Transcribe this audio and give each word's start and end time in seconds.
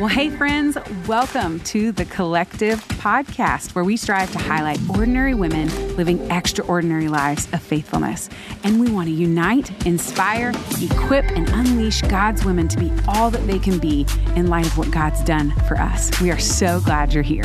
Well, 0.00 0.08
hey, 0.08 0.30
friends, 0.30 0.78
welcome 1.06 1.60
to 1.60 1.92
the 1.92 2.06
Collective 2.06 2.82
podcast, 2.88 3.74
where 3.74 3.84
we 3.84 3.98
strive 3.98 4.32
to 4.32 4.38
highlight 4.38 4.80
ordinary 4.88 5.34
women 5.34 5.68
living 5.94 6.18
extraordinary 6.30 7.08
lives 7.08 7.46
of 7.52 7.60
faithfulness. 7.60 8.30
And 8.64 8.80
we 8.80 8.90
want 8.90 9.08
to 9.08 9.14
unite, 9.14 9.86
inspire, 9.86 10.54
equip, 10.80 11.26
and 11.26 11.50
unleash 11.50 12.00
God's 12.00 12.46
women 12.46 12.66
to 12.68 12.78
be 12.78 12.90
all 13.08 13.30
that 13.30 13.46
they 13.46 13.58
can 13.58 13.78
be 13.78 14.06
in 14.36 14.46
light 14.46 14.64
of 14.64 14.78
what 14.78 14.90
God's 14.90 15.22
done 15.22 15.50
for 15.68 15.76
us. 15.76 16.18
We 16.18 16.30
are 16.30 16.38
so 16.38 16.80
glad 16.80 17.12
you're 17.12 17.22
here. 17.22 17.44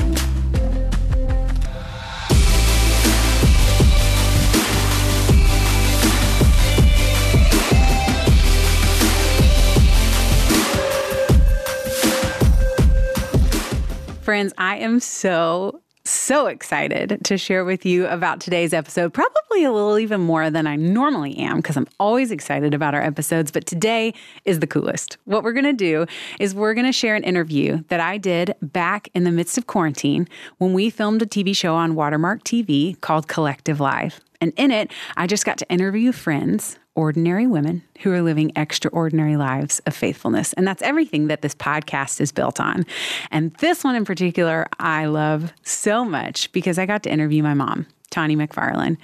Friends, 14.35 14.53
I 14.57 14.75
am 14.79 14.99
so 14.99 15.79
so 16.03 16.47
excited 16.47 17.19
to 17.23 17.37
share 17.37 17.63
with 17.63 17.85
you 17.85 18.05
about 18.07 18.41
today's 18.41 18.73
episode. 18.73 19.13
Probably 19.13 19.63
a 19.63 19.71
little 19.71 19.97
even 19.97 20.19
more 20.19 20.49
than 20.49 20.67
I 20.67 20.75
normally 20.75 21.37
am 21.37 21.55
because 21.55 21.77
I'm 21.77 21.87
always 22.01 22.31
excited 22.31 22.73
about 22.73 22.93
our 22.93 23.01
episodes, 23.01 23.49
but 23.49 23.65
today 23.65 24.13
is 24.43 24.59
the 24.59 24.67
coolest. 24.67 25.17
What 25.23 25.45
we're 25.45 25.53
going 25.53 25.63
to 25.63 25.71
do 25.71 26.05
is 26.37 26.53
we're 26.53 26.73
going 26.73 26.85
to 26.85 26.91
share 26.91 27.15
an 27.15 27.23
interview 27.23 27.81
that 27.87 28.01
I 28.01 28.17
did 28.17 28.53
back 28.61 29.07
in 29.13 29.23
the 29.23 29.31
midst 29.31 29.57
of 29.57 29.67
quarantine 29.67 30.27
when 30.57 30.73
we 30.73 30.89
filmed 30.89 31.21
a 31.21 31.25
TV 31.25 31.55
show 31.55 31.73
on 31.73 31.95
Watermark 31.95 32.43
TV 32.43 32.99
called 32.99 33.29
Collective 33.29 33.79
Live. 33.79 34.19
And 34.41 34.51
in 34.57 34.69
it, 34.69 34.91
I 35.15 35.27
just 35.27 35.45
got 35.45 35.59
to 35.59 35.69
interview 35.71 36.11
friends 36.11 36.77
ordinary 36.95 37.45
women 37.45 37.83
who 37.99 38.11
are 38.11 38.21
living 38.21 38.51
extraordinary 38.55 39.37
lives 39.37 39.79
of 39.85 39.95
faithfulness. 39.95 40.53
And 40.53 40.67
that's 40.67 40.81
everything 40.81 41.27
that 41.27 41.41
this 41.41 41.55
podcast 41.55 42.19
is 42.21 42.31
built 42.31 42.59
on. 42.59 42.85
And 43.31 43.53
this 43.55 43.83
one 43.83 43.95
in 43.95 44.05
particular, 44.05 44.65
I 44.79 45.05
love 45.05 45.53
so 45.63 46.05
much 46.05 46.51
because 46.51 46.79
I 46.79 46.85
got 46.85 47.03
to 47.03 47.11
interview 47.11 47.43
my 47.43 47.53
mom. 47.53 47.85
Tawney 48.11 48.35
Macfarlan. 48.37 48.97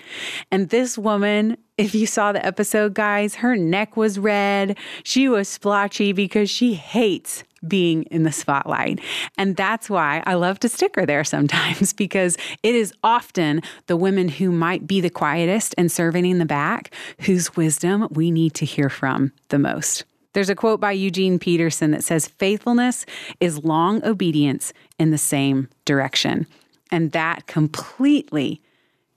And 0.51 0.69
this 0.69 0.97
woman, 0.97 1.57
if 1.77 1.93
you 1.93 2.05
saw 2.05 2.31
the 2.31 2.45
episode, 2.45 2.93
guys, 2.93 3.35
her 3.35 3.57
neck 3.57 3.97
was 3.97 4.17
red. 4.17 4.77
She 5.03 5.27
was 5.27 5.49
splotchy 5.49 6.13
because 6.13 6.49
she 6.49 6.75
hates 6.75 7.43
being 7.67 8.03
in 8.03 8.23
the 8.23 8.31
spotlight. 8.31 8.99
And 9.37 9.55
that's 9.55 9.89
why 9.89 10.23
I 10.25 10.33
love 10.35 10.59
to 10.59 10.69
stick 10.69 10.95
her 10.95 11.05
there 11.05 11.23
sometimes 11.23 11.93
because 12.01 12.37
it 12.63 12.75
is 12.75 12.93
often 13.03 13.61
the 13.87 13.97
women 13.97 14.27
who 14.27 14.51
might 14.51 14.87
be 14.87 15.01
the 15.01 15.09
quietest 15.09 15.75
and 15.77 15.91
serving 15.91 16.25
in 16.25 16.39
the 16.39 16.45
back 16.45 16.93
whose 17.21 17.55
wisdom 17.55 18.07
we 18.11 18.31
need 18.31 18.53
to 18.55 18.65
hear 18.65 18.89
from 18.89 19.31
the 19.49 19.59
most. 19.59 20.05
There's 20.33 20.49
a 20.49 20.55
quote 20.55 20.79
by 20.79 20.93
Eugene 20.93 21.39
Peterson 21.39 21.91
that 21.91 22.03
says, 22.03 22.27
Faithfulness 22.27 23.05
is 23.39 23.65
long 23.65 24.03
obedience 24.05 24.71
in 24.97 25.11
the 25.11 25.17
same 25.17 25.67
direction. 25.85 26.47
And 26.89 27.11
that 27.11 27.47
completely 27.47 28.61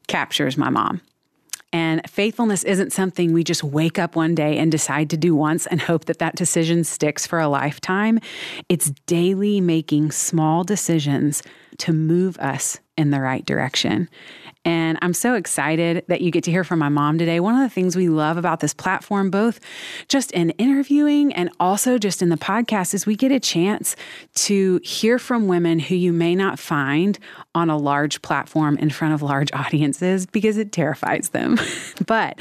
captures 0.09 0.57
my 0.57 0.71
mom. 0.71 1.01
And 1.75 2.09
faithfulness 2.09 2.63
isn't 2.63 2.93
something 2.93 3.33
we 3.33 3.43
just 3.43 3.65
wake 3.65 3.99
up 3.99 4.15
one 4.15 4.37
day 4.37 4.59
and 4.59 4.71
decide 4.71 5.11
to 5.11 5.17
do 5.17 5.35
once 5.35 5.67
and 5.67 5.81
hope 5.81 6.05
that 6.05 6.21
that 6.21 6.37
decision 6.37 6.85
sticks 6.85 7.27
for 7.27 7.41
a 7.41 7.49
lifetime. 7.49 8.21
It's 8.69 8.93
daily 9.07 9.61
making 9.61 10.13
small 10.13 10.63
decisions 10.63 11.43
to 11.79 11.93
move 11.93 12.39
us 12.39 12.79
in 12.97 13.11
the 13.11 13.21
right 13.21 13.45
direction. 13.45 14.09
And 14.65 14.99
I'm 15.03 15.13
so 15.13 15.35
excited 15.35 16.05
that 16.09 16.21
you 16.23 16.31
get 16.31 16.45
to 16.45 16.51
hear 16.51 16.65
from 16.65 16.79
my 16.79 16.89
mom 16.89 17.19
today. 17.19 17.41
One 17.41 17.55
of 17.55 17.61
the 17.61 17.73
things 17.73 17.97
we 17.97 18.09
love 18.09 18.37
about 18.37 18.61
this 18.61 18.73
platform, 18.73 19.31
both 19.31 19.61
just 20.09 20.31
in 20.33 20.51
interviewing 20.51 21.33
and 21.35 21.51
also 21.61 21.99
just 21.99 22.23
in 22.23 22.31
the 22.31 22.37
podcast, 22.37 22.95
is 22.95 23.05
we 23.05 23.17
get 23.17 23.31
a 23.31 23.41
chance 23.41 23.95
to 24.35 24.81
hear 24.83 25.19
from 25.19 25.49
women 25.49 25.79
who 25.79 25.95
you 25.95 26.13
may 26.13 26.35
not 26.35 26.59
find 26.59 27.19
on 27.55 27.69
a 27.69 27.77
large 27.77 28.23
platform 28.23 28.79
in 28.79 28.91
front 28.91 29.13
of 29.13 29.23
large 29.23 29.53
audiences 29.53 30.27
because 30.27 30.57
it 30.57 30.73
terrifies 30.73 31.31
them. 31.31 31.59
but 32.07 32.39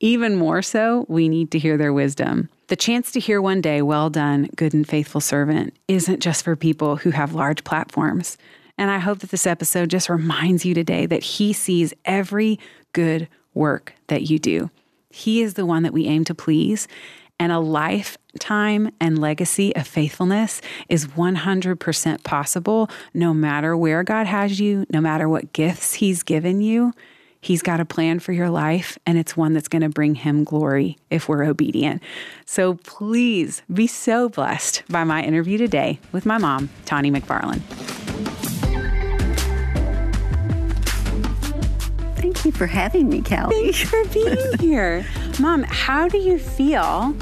even 0.00 0.36
more 0.36 0.62
so, 0.62 1.06
we 1.08 1.28
need 1.28 1.50
to 1.50 1.58
hear 1.58 1.76
their 1.76 1.92
wisdom. 1.92 2.48
The 2.68 2.76
chance 2.76 3.12
to 3.12 3.20
hear 3.20 3.42
one 3.42 3.60
day, 3.60 3.82
well 3.82 4.08
done, 4.08 4.48
good 4.56 4.72
and 4.72 4.88
faithful 4.88 5.20
servant, 5.20 5.76
isn't 5.86 6.20
just 6.20 6.44
for 6.44 6.56
people 6.56 6.96
who 6.96 7.10
have 7.10 7.34
large 7.34 7.62
platforms. 7.64 8.38
And 8.76 8.90
I 8.90 8.98
hope 8.98 9.20
that 9.20 9.30
this 9.30 9.46
episode 9.46 9.90
just 9.90 10.08
reminds 10.08 10.64
you 10.64 10.74
today 10.74 11.06
that 11.06 11.22
He 11.22 11.52
sees 11.52 11.94
every 12.04 12.58
good 12.92 13.28
work 13.52 13.94
that 14.08 14.22
you 14.22 14.38
do. 14.38 14.70
He 15.10 15.42
is 15.42 15.54
the 15.54 15.66
one 15.66 15.84
that 15.84 15.92
we 15.92 16.06
aim 16.06 16.24
to 16.24 16.34
please. 16.34 16.88
And 17.38 17.50
a 17.50 17.58
lifetime 17.58 18.90
and 19.00 19.18
legacy 19.18 19.74
of 19.74 19.86
faithfulness 19.86 20.60
is 20.88 21.08
100% 21.08 22.22
possible 22.22 22.88
no 23.12 23.34
matter 23.34 23.76
where 23.76 24.02
God 24.04 24.26
has 24.26 24.60
you, 24.60 24.86
no 24.90 25.00
matter 25.00 25.28
what 25.28 25.52
gifts 25.52 25.94
He's 25.94 26.22
given 26.22 26.60
you. 26.60 26.92
He's 27.44 27.60
got 27.60 27.78
a 27.78 27.84
plan 27.84 28.20
for 28.20 28.32
your 28.32 28.48
life, 28.48 28.96
and 29.04 29.18
it's 29.18 29.36
one 29.36 29.52
that's 29.52 29.68
going 29.68 29.82
to 29.82 29.90
bring 29.90 30.14
him 30.14 30.44
glory 30.44 30.96
if 31.10 31.28
we're 31.28 31.44
obedient. 31.44 32.02
So 32.46 32.76
please 32.84 33.60
be 33.70 33.86
so 33.86 34.30
blessed 34.30 34.82
by 34.88 35.04
my 35.04 35.22
interview 35.22 35.58
today 35.58 36.00
with 36.10 36.24
my 36.24 36.38
mom, 36.38 36.70
Tawney 36.86 37.10
Macfarlan. 37.10 37.62
Thank 42.44 42.56
you 42.56 42.58
for 42.58 42.66
having 42.66 43.08
me, 43.08 43.22
Callie. 43.22 43.72
Thanks 43.72 43.88
for 43.88 44.04
being 44.12 44.36
here. 44.60 45.06
Mom, 45.40 45.62
how 45.62 46.08
do 46.08 46.18
you 46.18 46.38
feel 46.38 47.16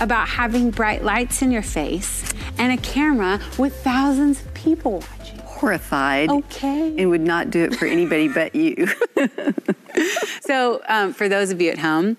about 0.00 0.26
having 0.26 0.72
bright 0.72 1.04
lights 1.04 1.40
in 1.40 1.52
your 1.52 1.62
face 1.62 2.28
and 2.58 2.72
a 2.72 2.76
camera 2.82 3.40
with 3.58 3.76
thousands 3.84 4.44
of 4.44 4.52
people 4.54 5.04
watching? 5.18 5.38
Horrified. 5.38 6.30
Okay. 6.30 6.96
And 6.98 7.10
would 7.10 7.20
not 7.20 7.50
do 7.50 7.62
it 7.62 7.76
for 7.76 7.86
anybody 7.86 8.26
but 8.26 8.56
you. 8.56 8.88
so, 10.40 10.82
um, 10.88 11.12
for 11.12 11.28
those 11.28 11.52
of 11.52 11.60
you 11.60 11.70
at 11.70 11.78
home, 11.78 12.16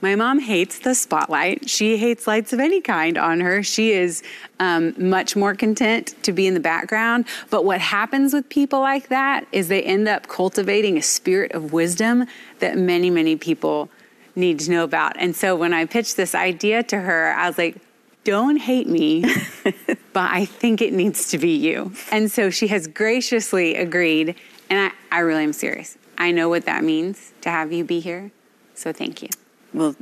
my 0.00 0.14
mom 0.14 0.38
hates 0.38 0.78
the 0.78 0.94
spotlight. 0.94 1.68
She 1.68 1.98
hates 1.98 2.26
lights 2.26 2.52
of 2.52 2.60
any 2.60 2.80
kind 2.80 3.18
on 3.18 3.40
her. 3.40 3.62
She 3.62 3.92
is 3.92 4.22
um, 4.58 4.94
much 4.96 5.36
more 5.36 5.54
content 5.54 6.14
to 6.22 6.32
be 6.32 6.46
in 6.46 6.54
the 6.54 6.60
background. 6.60 7.26
But 7.50 7.64
what 7.64 7.80
happens 7.80 8.32
with 8.32 8.48
people 8.48 8.80
like 8.80 9.08
that 9.08 9.46
is 9.52 9.68
they 9.68 9.82
end 9.82 10.08
up 10.08 10.26
cultivating 10.28 10.96
a 10.96 11.02
spirit 11.02 11.52
of 11.52 11.72
wisdom 11.72 12.26
that 12.60 12.78
many, 12.78 13.10
many 13.10 13.36
people 13.36 13.90
need 14.34 14.60
to 14.60 14.70
know 14.70 14.84
about. 14.84 15.16
And 15.18 15.36
so 15.36 15.54
when 15.54 15.74
I 15.74 15.84
pitched 15.84 16.16
this 16.16 16.34
idea 16.34 16.82
to 16.84 16.98
her, 16.98 17.32
I 17.32 17.48
was 17.48 17.58
like, 17.58 17.76
don't 18.24 18.56
hate 18.56 18.86
me, 18.86 19.22
but 20.12 20.30
I 20.30 20.44
think 20.44 20.82
it 20.82 20.92
needs 20.92 21.28
to 21.30 21.38
be 21.38 21.56
you. 21.56 21.92
And 22.10 22.30
so 22.30 22.50
she 22.50 22.68
has 22.68 22.86
graciously 22.86 23.76
agreed. 23.76 24.34
And 24.68 24.92
I, 25.10 25.16
I 25.16 25.20
really 25.20 25.44
am 25.44 25.52
serious. 25.52 25.96
I 26.16 26.32
know 26.32 26.48
what 26.48 26.66
that 26.66 26.84
means 26.84 27.32
to 27.40 27.50
have 27.50 27.72
you 27.72 27.84
be 27.84 28.00
here. 28.00 28.30
So 28.74 28.92
thank 28.92 29.22
you. 29.22 29.28
Well, 29.72 29.94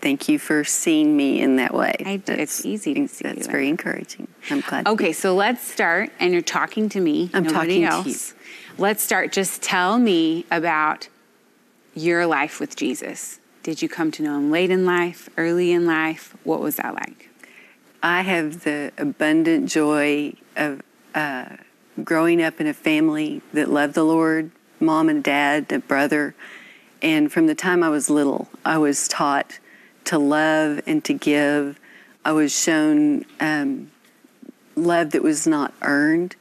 thank 0.00 0.28
you 0.28 0.38
for 0.38 0.64
seeing 0.64 1.16
me 1.16 1.40
in 1.40 1.56
that 1.56 1.74
way. 1.74 1.94
I, 2.04 2.22
it's 2.26 2.64
easy 2.64 2.94
to 2.94 3.08
see. 3.08 3.24
That's 3.24 3.46
very 3.46 3.68
encouraging. 3.68 4.28
I'm 4.50 4.60
glad. 4.60 4.86
Okay, 4.86 5.12
so 5.12 5.34
let's 5.34 5.66
start. 5.66 6.10
And 6.20 6.32
you're 6.32 6.42
talking 6.42 6.88
to 6.90 7.00
me. 7.00 7.30
I'm 7.34 7.46
talking 7.46 7.84
else. 7.84 8.04
to 8.04 8.10
you. 8.10 8.40
Let's 8.78 9.02
start. 9.02 9.32
Just 9.32 9.62
tell 9.62 9.98
me 9.98 10.44
about 10.50 11.08
your 11.94 12.26
life 12.26 12.60
with 12.60 12.76
Jesus. 12.76 13.40
Did 13.62 13.82
you 13.82 13.88
come 13.88 14.12
to 14.12 14.22
know 14.22 14.36
him 14.36 14.50
late 14.50 14.70
in 14.70 14.86
life, 14.86 15.28
early 15.36 15.72
in 15.72 15.86
life? 15.86 16.36
What 16.44 16.60
was 16.60 16.76
that 16.76 16.94
like? 16.94 17.30
I 18.02 18.20
have 18.20 18.62
the 18.62 18.92
abundant 18.98 19.68
joy 19.68 20.34
of 20.54 20.82
uh, 21.14 21.56
growing 22.04 22.42
up 22.42 22.60
in 22.60 22.66
a 22.66 22.74
family 22.74 23.42
that 23.52 23.68
loved 23.68 23.94
the 23.94 24.04
Lord, 24.04 24.52
mom 24.78 25.08
and 25.08 25.24
dad, 25.24 25.72
a 25.72 25.80
brother 25.80 26.34
and 27.02 27.32
from 27.32 27.46
the 27.46 27.54
time 27.54 27.82
I 27.82 27.88
was 27.88 28.08
little, 28.10 28.48
I 28.64 28.78
was 28.78 29.08
taught 29.08 29.58
to 30.04 30.18
love 30.18 30.80
and 30.86 31.04
to 31.04 31.12
give. 31.12 31.78
I 32.24 32.32
was 32.32 32.56
shown 32.56 33.24
um, 33.40 33.90
love 34.74 35.10
that 35.10 35.22
was 35.22 35.46
not 35.46 35.72
earned. 35.82 36.36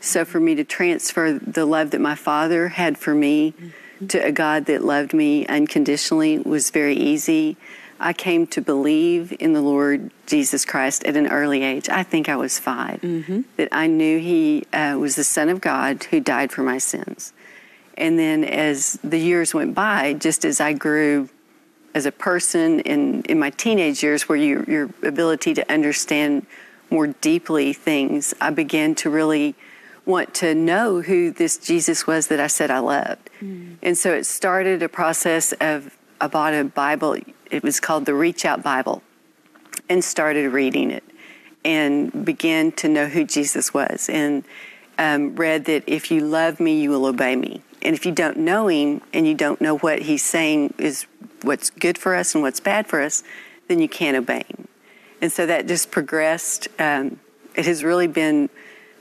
So 0.00 0.24
for 0.24 0.40
me 0.40 0.54
to 0.54 0.64
transfer 0.64 1.32
the 1.32 1.66
love 1.66 1.90
that 1.90 2.00
my 2.00 2.14
father 2.14 2.68
had 2.68 2.96
for 2.96 3.14
me 3.14 3.52
mm-hmm. 3.52 4.06
to 4.08 4.18
a 4.18 4.32
God 4.32 4.66
that 4.66 4.82
loved 4.82 5.12
me 5.12 5.46
unconditionally 5.46 6.38
was 6.38 6.70
very 6.70 6.96
easy. 6.96 7.56
I 7.98 8.14
came 8.14 8.46
to 8.48 8.62
believe 8.62 9.36
in 9.38 9.52
the 9.52 9.60
Lord 9.60 10.10
Jesus 10.26 10.64
Christ 10.64 11.04
at 11.04 11.16
an 11.16 11.26
early 11.26 11.62
age. 11.62 11.90
I 11.90 12.02
think 12.02 12.30
I 12.30 12.36
was 12.36 12.58
5 12.58 13.00
mm-hmm. 13.02 13.40
That 13.58 13.68
I 13.72 13.86
knew 13.86 14.18
He 14.18 14.64
uh, 14.72 14.96
was 14.98 15.16
the 15.16 15.24
Son 15.24 15.50
of 15.50 15.60
God 15.60 16.04
who 16.04 16.18
died 16.18 16.50
for 16.50 16.62
my 16.62 16.78
sins. 16.78 17.34
And 18.00 18.18
then 18.18 18.44
as 18.44 18.98
the 19.04 19.18
years 19.18 19.54
went 19.54 19.74
by, 19.74 20.14
just 20.14 20.44
as 20.44 20.60
I 20.60 20.72
grew 20.72 21.28
as 21.94 22.06
a 22.06 22.12
person 22.12 22.80
in, 22.80 23.22
in 23.30 23.38
my 23.38 23.50
teenage 23.50 24.02
years, 24.02 24.28
where 24.28 24.38
you, 24.38 24.64
your 24.66 24.90
ability 25.02 25.54
to 25.54 25.72
understand 25.72 26.46
more 26.88 27.08
deeply 27.08 27.72
things, 27.72 28.34
I 28.40 28.50
began 28.50 28.94
to 28.96 29.10
really 29.10 29.54
want 30.06 30.34
to 30.42 30.54
know 30.54 31.02
who 31.02 31.30
this 31.30 31.58
Jesus 31.58 32.06
was 32.06 32.26
that 32.28 32.40
I 32.40 32.48
said 32.48 32.70
I 32.70 32.78
loved. 32.80 33.30
Mm. 33.40 33.76
And 33.82 33.98
so 33.98 34.08
it 34.14 34.24
started 34.24 34.82
a 34.82 34.88
process 34.88 35.52
of, 35.60 35.96
I 36.20 36.26
bought 36.26 36.54
a 36.54 36.64
Bible, 36.64 37.16
it 37.50 37.62
was 37.62 37.80
called 37.80 38.06
the 38.06 38.14
Reach 38.14 38.44
Out 38.44 38.62
Bible, 38.62 39.02
and 39.88 40.02
started 40.02 40.50
reading 40.52 40.90
it. 40.90 41.04
and 41.64 42.24
began 42.24 42.72
to 42.72 42.88
know 42.88 43.06
who 43.06 43.24
Jesus 43.24 43.74
was 43.74 44.08
and 44.08 44.44
um, 44.98 45.34
read 45.36 45.64
that 45.66 45.84
if 45.86 46.10
you 46.10 46.20
love 46.20 46.60
me, 46.60 46.80
you 46.80 46.90
will 46.90 47.06
obey 47.06 47.36
me. 47.36 47.62
And 47.82 47.94
if 47.94 48.04
you 48.04 48.12
don't 48.12 48.38
know 48.38 48.68
him 48.68 49.00
and 49.12 49.26
you 49.26 49.34
don't 49.34 49.60
know 49.60 49.78
what 49.78 50.02
he's 50.02 50.22
saying 50.22 50.74
is 50.78 51.06
what's 51.42 51.70
good 51.70 51.96
for 51.96 52.14
us 52.14 52.34
and 52.34 52.42
what's 52.42 52.60
bad 52.60 52.86
for 52.86 53.00
us, 53.00 53.22
then 53.68 53.80
you 53.80 53.88
can't 53.88 54.16
obey 54.16 54.44
him. 54.48 54.68
And 55.22 55.32
so 55.32 55.46
that 55.46 55.66
just 55.66 55.90
progressed. 55.90 56.68
Um, 56.78 57.20
it 57.54 57.66
has 57.66 57.84
really 57.84 58.06
been 58.06 58.50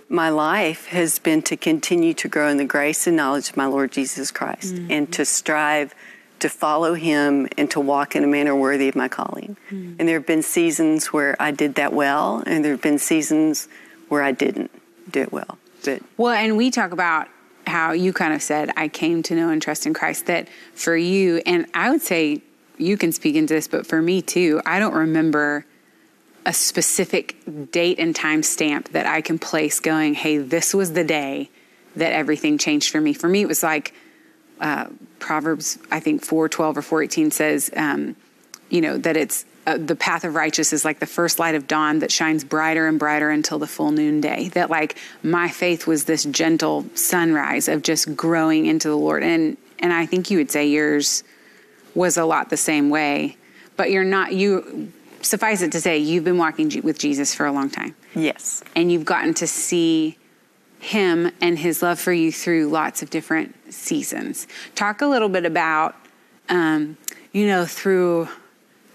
my 0.09 0.29
life 0.29 0.87
has 0.87 1.19
been 1.19 1.41
to 1.43 1.55
continue 1.55 2.15
to 2.15 2.27
grow 2.27 2.49
in 2.49 2.57
the 2.57 2.65
grace 2.65 3.05
and 3.05 3.15
knowledge 3.15 3.51
of 3.51 3.57
my 3.57 3.67
Lord 3.67 3.91
Jesus 3.91 4.31
Christ 4.31 4.73
mm-hmm. 4.73 4.91
and 4.91 5.13
to 5.13 5.23
strive 5.23 5.93
to 6.39 6.49
follow 6.49 6.93
him 6.93 7.47
and 7.57 7.69
to 7.71 7.79
walk 7.79 8.15
in 8.15 8.23
a 8.23 8.27
manner 8.27 8.55
worthy 8.55 8.87
of 8.87 8.95
my 8.95 9.07
calling. 9.07 9.57
Mm-hmm. 9.69 9.95
And 9.99 10.07
there 10.07 10.17
have 10.17 10.25
been 10.25 10.41
seasons 10.41 11.07
where 11.07 11.35
I 11.39 11.51
did 11.51 11.75
that 11.75 11.93
well, 11.93 12.43
and 12.45 12.63
there 12.63 12.71
have 12.71 12.81
been 12.81 12.97
seasons 12.97 13.67
where 14.07 14.23
I 14.23 14.31
didn't 14.31 14.71
do 15.11 15.21
it 15.21 15.31
well. 15.31 15.57
But 15.83 16.01
well, 16.17 16.33
and 16.33 16.57
we 16.57 16.71
talk 16.71 16.91
about 16.91 17.27
how 17.69 17.93
you 17.93 18.11
kind 18.11 18.33
of 18.33 18.41
said, 18.41 18.71
I 18.75 18.87
came 18.87 19.23
to 19.23 19.35
know 19.35 19.49
and 19.49 19.61
trust 19.61 19.85
in 19.85 19.93
Christ, 19.93 20.25
that 20.25 20.47
for 20.73 20.95
you, 20.95 21.41
and 21.45 21.65
I 21.73 21.89
would 21.89 22.01
say 22.01 22.41
you 22.77 22.97
can 22.97 23.11
speak 23.11 23.35
into 23.35 23.53
this, 23.53 23.67
but 23.67 23.85
for 23.85 24.01
me 24.01 24.21
too, 24.21 24.61
I 24.65 24.79
don't 24.79 24.93
remember 24.93 25.65
a 26.45 26.53
specific 26.53 27.35
date 27.71 27.99
and 27.99 28.15
time 28.15 28.43
stamp 28.43 28.89
that 28.89 29.05
I 29.05 29.21
can 29.21 29.37
place 29.39 29.79
going, 29.79 30.15
hey, 30.15 30.37
this 30.37 30.73
was 30.73 30.93
the 30.93 31.03
day 31.03 31.49
that 31.95 32.13
everything 32.13 32.57
changed 32.57 32.89
for 32.89 32.99
me. 32.99 33.13
For 33.13 33.27
me, 33.27 33.41
it 33.41 33.47
was 33.47 33.63
like 33.63 33.93
uh, 34.59 34.87
Proverbs, 35.19 35.77
I 35.91 35.99
think 35.99 36.23
412 36.23 36.77
or 36.77 36.81
418 36.81 37.31
says, 37.31 37.69
um, 37.75 38.15
you 38.69 38.81
know, 38.81 38.97
that 38.97 39.17
it's 39.17 39.45
uh, 39.65 39.77
the 39.77 39.95
path 39.95 40.23
of 40.23 40.35
righteous 40.35 40.73
is 40.73 40.85
like 40.85 40.99
the 40.99 41.05
first 41.05 41.39
light 41.39 41.55
of 41.55 41.67
dawn 41.67 41.99
that 41.99 42.11
shines 42.11 42.43
brighter 42.43 42.87
and 42.87 42.97
brighter 42.97 43.29
until 43.29 43.59
the 43.59 43.67
full 43.67 43.91
noonday. 43.91 44.49
That 44.49 44.69
like 44.69 44.97
my 45.23 45.49
faith 45.49 45.87
was 45.87 46.05
this 46.05 46.23
gentle 46.23 46.85
sunrise 46.95 47.67
of 47.67 47.83
just 47.83 48.15
growing 48.15 48.65
into 48.65 48.87
the 48.87 48.97
Lord. 48.97 49.23
And, 49.23 49.57
and 49.79 49.93
I 49.93 50.05
think 50.05 50.31
you 50.31 50.37
would 50.37 50.51
say 50.51 50.67
yours 50.67 51.23
was 51.95 52.17
a 52.17 52.25
lot 52.25 52.49
the 52.49 52.57
same 52.57 52.89
way, 52.89 53.37
but 53.75 53.91
you're 53.91 54.03
not, 54.03 54.33
you, 54.33 54.91
suffice 55.21 55.61
it 55.61 55.71
to 55.73 55.81
say, 55.81 55.97
you've 55.97 56.23
been 56.23 56.37
walking 56.37 56.71
with 56.81 56.97
Jesus 56.97 57.35
for 57.35 57.45
a 57.45 57.51
long 57.51 57.69
time. 57.69 57.95
Yes. 58.15 58.63
And 58.75 58.91
you've 58.91 59.05
gotten 59.05 59.33
to 59.35 59.47
see 59.47 60.17
him 60.79 61.31
and 61.41 61.59
his 61.59 61.81
love 61.81 61.99
for 61.99 62.13
you 62.13 62.31
through 62.31 62.69
lots 62.69 63.01
of 63.01 63.09
different 63.09 63.55
seasons. 63.73 64.47
Talk 64.75 65.01
a 65.01 65.07
little 65.07 65.29
bit 65.29 65.45
about, 65.45 65.95
um, 66.47 66.97
you 67.33 67.47
know, 67.47 67.65
through 67.65 68.29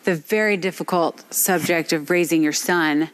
the 0.04 0.14
very 0.14 0.56
difficult 0.56 1.32
subject 1.32 1.92
of 1.92 2.10
raising 2.10 2.42
your 2.42 2.52
son 2.52 3.10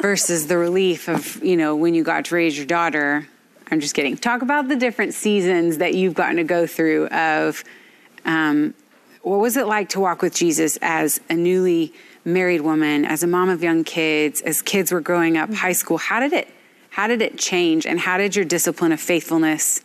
versus 0.00 0.46
the 0.46 0.56
relief 0.56 1.08
of, 1.08 1.42
you 1.42 1.56
know, 1.56 1.74
when 1.74 1.94
you 1.94 2.04
got 2.04 2.26
to 2.26 2.34
raise 2.34 2.56
your 2.56 2.66
daughter. 2.66 3.26
I'm 3.70 3.80
just 3.80 3.94
kidding. 3.94 4.16
Talk 4.16 4.42
about 4.42 4.68
the 4.68 4.76
different 4.76 5.14
seasons 5.14 5.78
that 5.78 5.94
you've 5.94 6.14
gotten 6.14 6.36
to 6.36 6.44
go 6.44 6.66
through 6.66 7.06
of 7.08 7.64
um, 8.24 8.74
what 9.22 9.38
was 9.38 9.56
it 9.56 9.66
like 9.66 9.90
to 9.90 10.00
walk 10.00 10.20
with 10.20 10.34
Jesus 10.34 10.78
as 10.82 11.20
a 11.30 11.34
newly 11.34 11.94
married 12.24 12.60
woman, 12.60 13.04
as 13.04 13.22
a 13.22 13.26
mom 13.26 13.48
of 13.48 13.62
young 13.62 13.84
kids, 13.84 14.40
as 14.42 14.62
kids 14.62 14.92
were 14.92 15.00
growing 15.00 15.36
up, 15.36 15.52
high 15.52 15.72
school, 15.72 15.98
how 15.98 16.20
did 16.20 16.32
it 16.32 16.48
how 16.90 17.06
did 17.06 17.22
it 17.22 17.38
change 17.38 17.86
and 17.86 17.98
how 17.98 18.18
did 18.18 18.36
your 18.36 18.44
discipline 18.44 18.92
of 18.92 19.00
faithfulness 19.00 19.80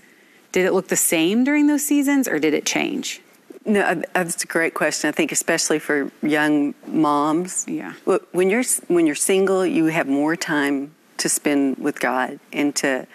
did 0.52 0.66
it 0.66 0.74
look 0.74 0.90
the 0.90 0.98
same 0.98 1.46
during 1.46 1.68
those 1.68 1.86
seasons 1.86 2.28
or 2.28 2.38
did 2.38 2.54
it 2.54 2.66
change? 2.66 3.22
No, 3.68 3.82
uh, 3.82 4.02
that's 4.14 4.44
a 4.44 4.48
great 4.48 4.74
question. 4.74 5.08
I 5.10 5.12
think 5.12 5.32
especially 5.32 5.80
for 5.80 6.10
young 6.22 6.74
moms. 6.88 7.66
Yeah. 7.68 7.94
When 8.32 8.50
you're 8.50 8.64
when 8.88 9.06
you're 9.06 9.16
single, 9.16 9.66
you 9.66 9.86
have 9.86 10.08
more 10.08 10.36
time 10.36 10.96
to 11.18 11.30
spend 11.30 11.78
with 11.78 12.00
God 12.00 12.40
and 12.52 12.76
to 12.78 13.06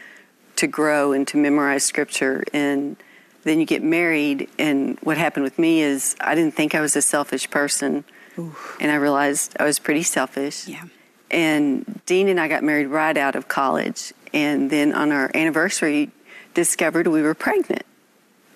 to 0.57 0.67
grow 0.67 1.13
and 1.13 1.27
to 1.29 1.37
memorize 1.37 1.83
scripture 1.83 2.45
and 2.53 2.97
then 3.45 3.59
you 3.59 3.67
get 3.67 3.83
married 3.83 4.49
and 4.59 4.99
what 5.03 5.17
happened 5.17 5.43
with 5.43 5.59
me 5.59 5.81
is 5.81 6.15
I 6.21 6.37
didn't 6.37 6.55
think 6.55 6.77
I 6.77 6.81
was 6.81 6.95
a 6.95 7.03
selfish 7.03 7.51
person 7.51 8.05
Oof. 8.39 8.77
And 8.81 8.91
I 8.91 8.97
realized 8.97 9.57
I 9.59 9.65
was 9.65 9.79
pretty 9.79 10.03
selfish. 10.03 10.67
Yeah. 10.67 10.85
And 11.31 12.01
Dean 12.07 12.29
and 12.29 12.41
I 12.41 12.49
got 12.49 12.63
married 12.63 12.87
right 12.87 13.17
out 13.17 13.37
of 13.37 13.49
college. 13.49 14.13
And 14.33 14.71
then 14.71 14.95
on 14.95 15.13
our 15.13 15.31
anniversary, 15.35 16.11
discovered 16.55 17.07
we 17.07 17.23
were 17.23 17.35
pregnant. 17.35 17.85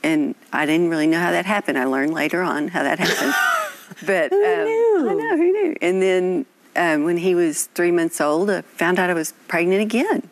And 0.02 0.34
I 0.52 0.66
didn't 0.66 0.88
really 0.88 1.06
know 1.06 1.18
how 1.20 1.30
that 1.30 1.46
happened. 1.46 1.78
I 1.78 1.84
learned 1.84 2.12
later 2.14 2.42
on 2.42 2.68
how 2.68 2.82
that 2.82 2.98
happened. 2.98 3.34
but 4.06 4.30
who 4.30 4.44
um, 4.44 4.64
knew? 4.64 5.06
I 5.10 5.14
know, 5.14 5.36
who 5.36 5.52
knew? 5.52 5.76
And 5.80 6.02
then 6.02 6.46
um, 6.76 7.04
when 7.04 7.16
he 7.16 7.34
was 7.34 7.66
three 7.66 7.90
months 7.90 8.20
old, 8.20 8.50
I 8.50 8.62
found 8.62 8.98
out 8.98 9.10
I 9.10 9.14
was 9.14 9.32
pregnant 9.48 9.82
again. 9.82 10.28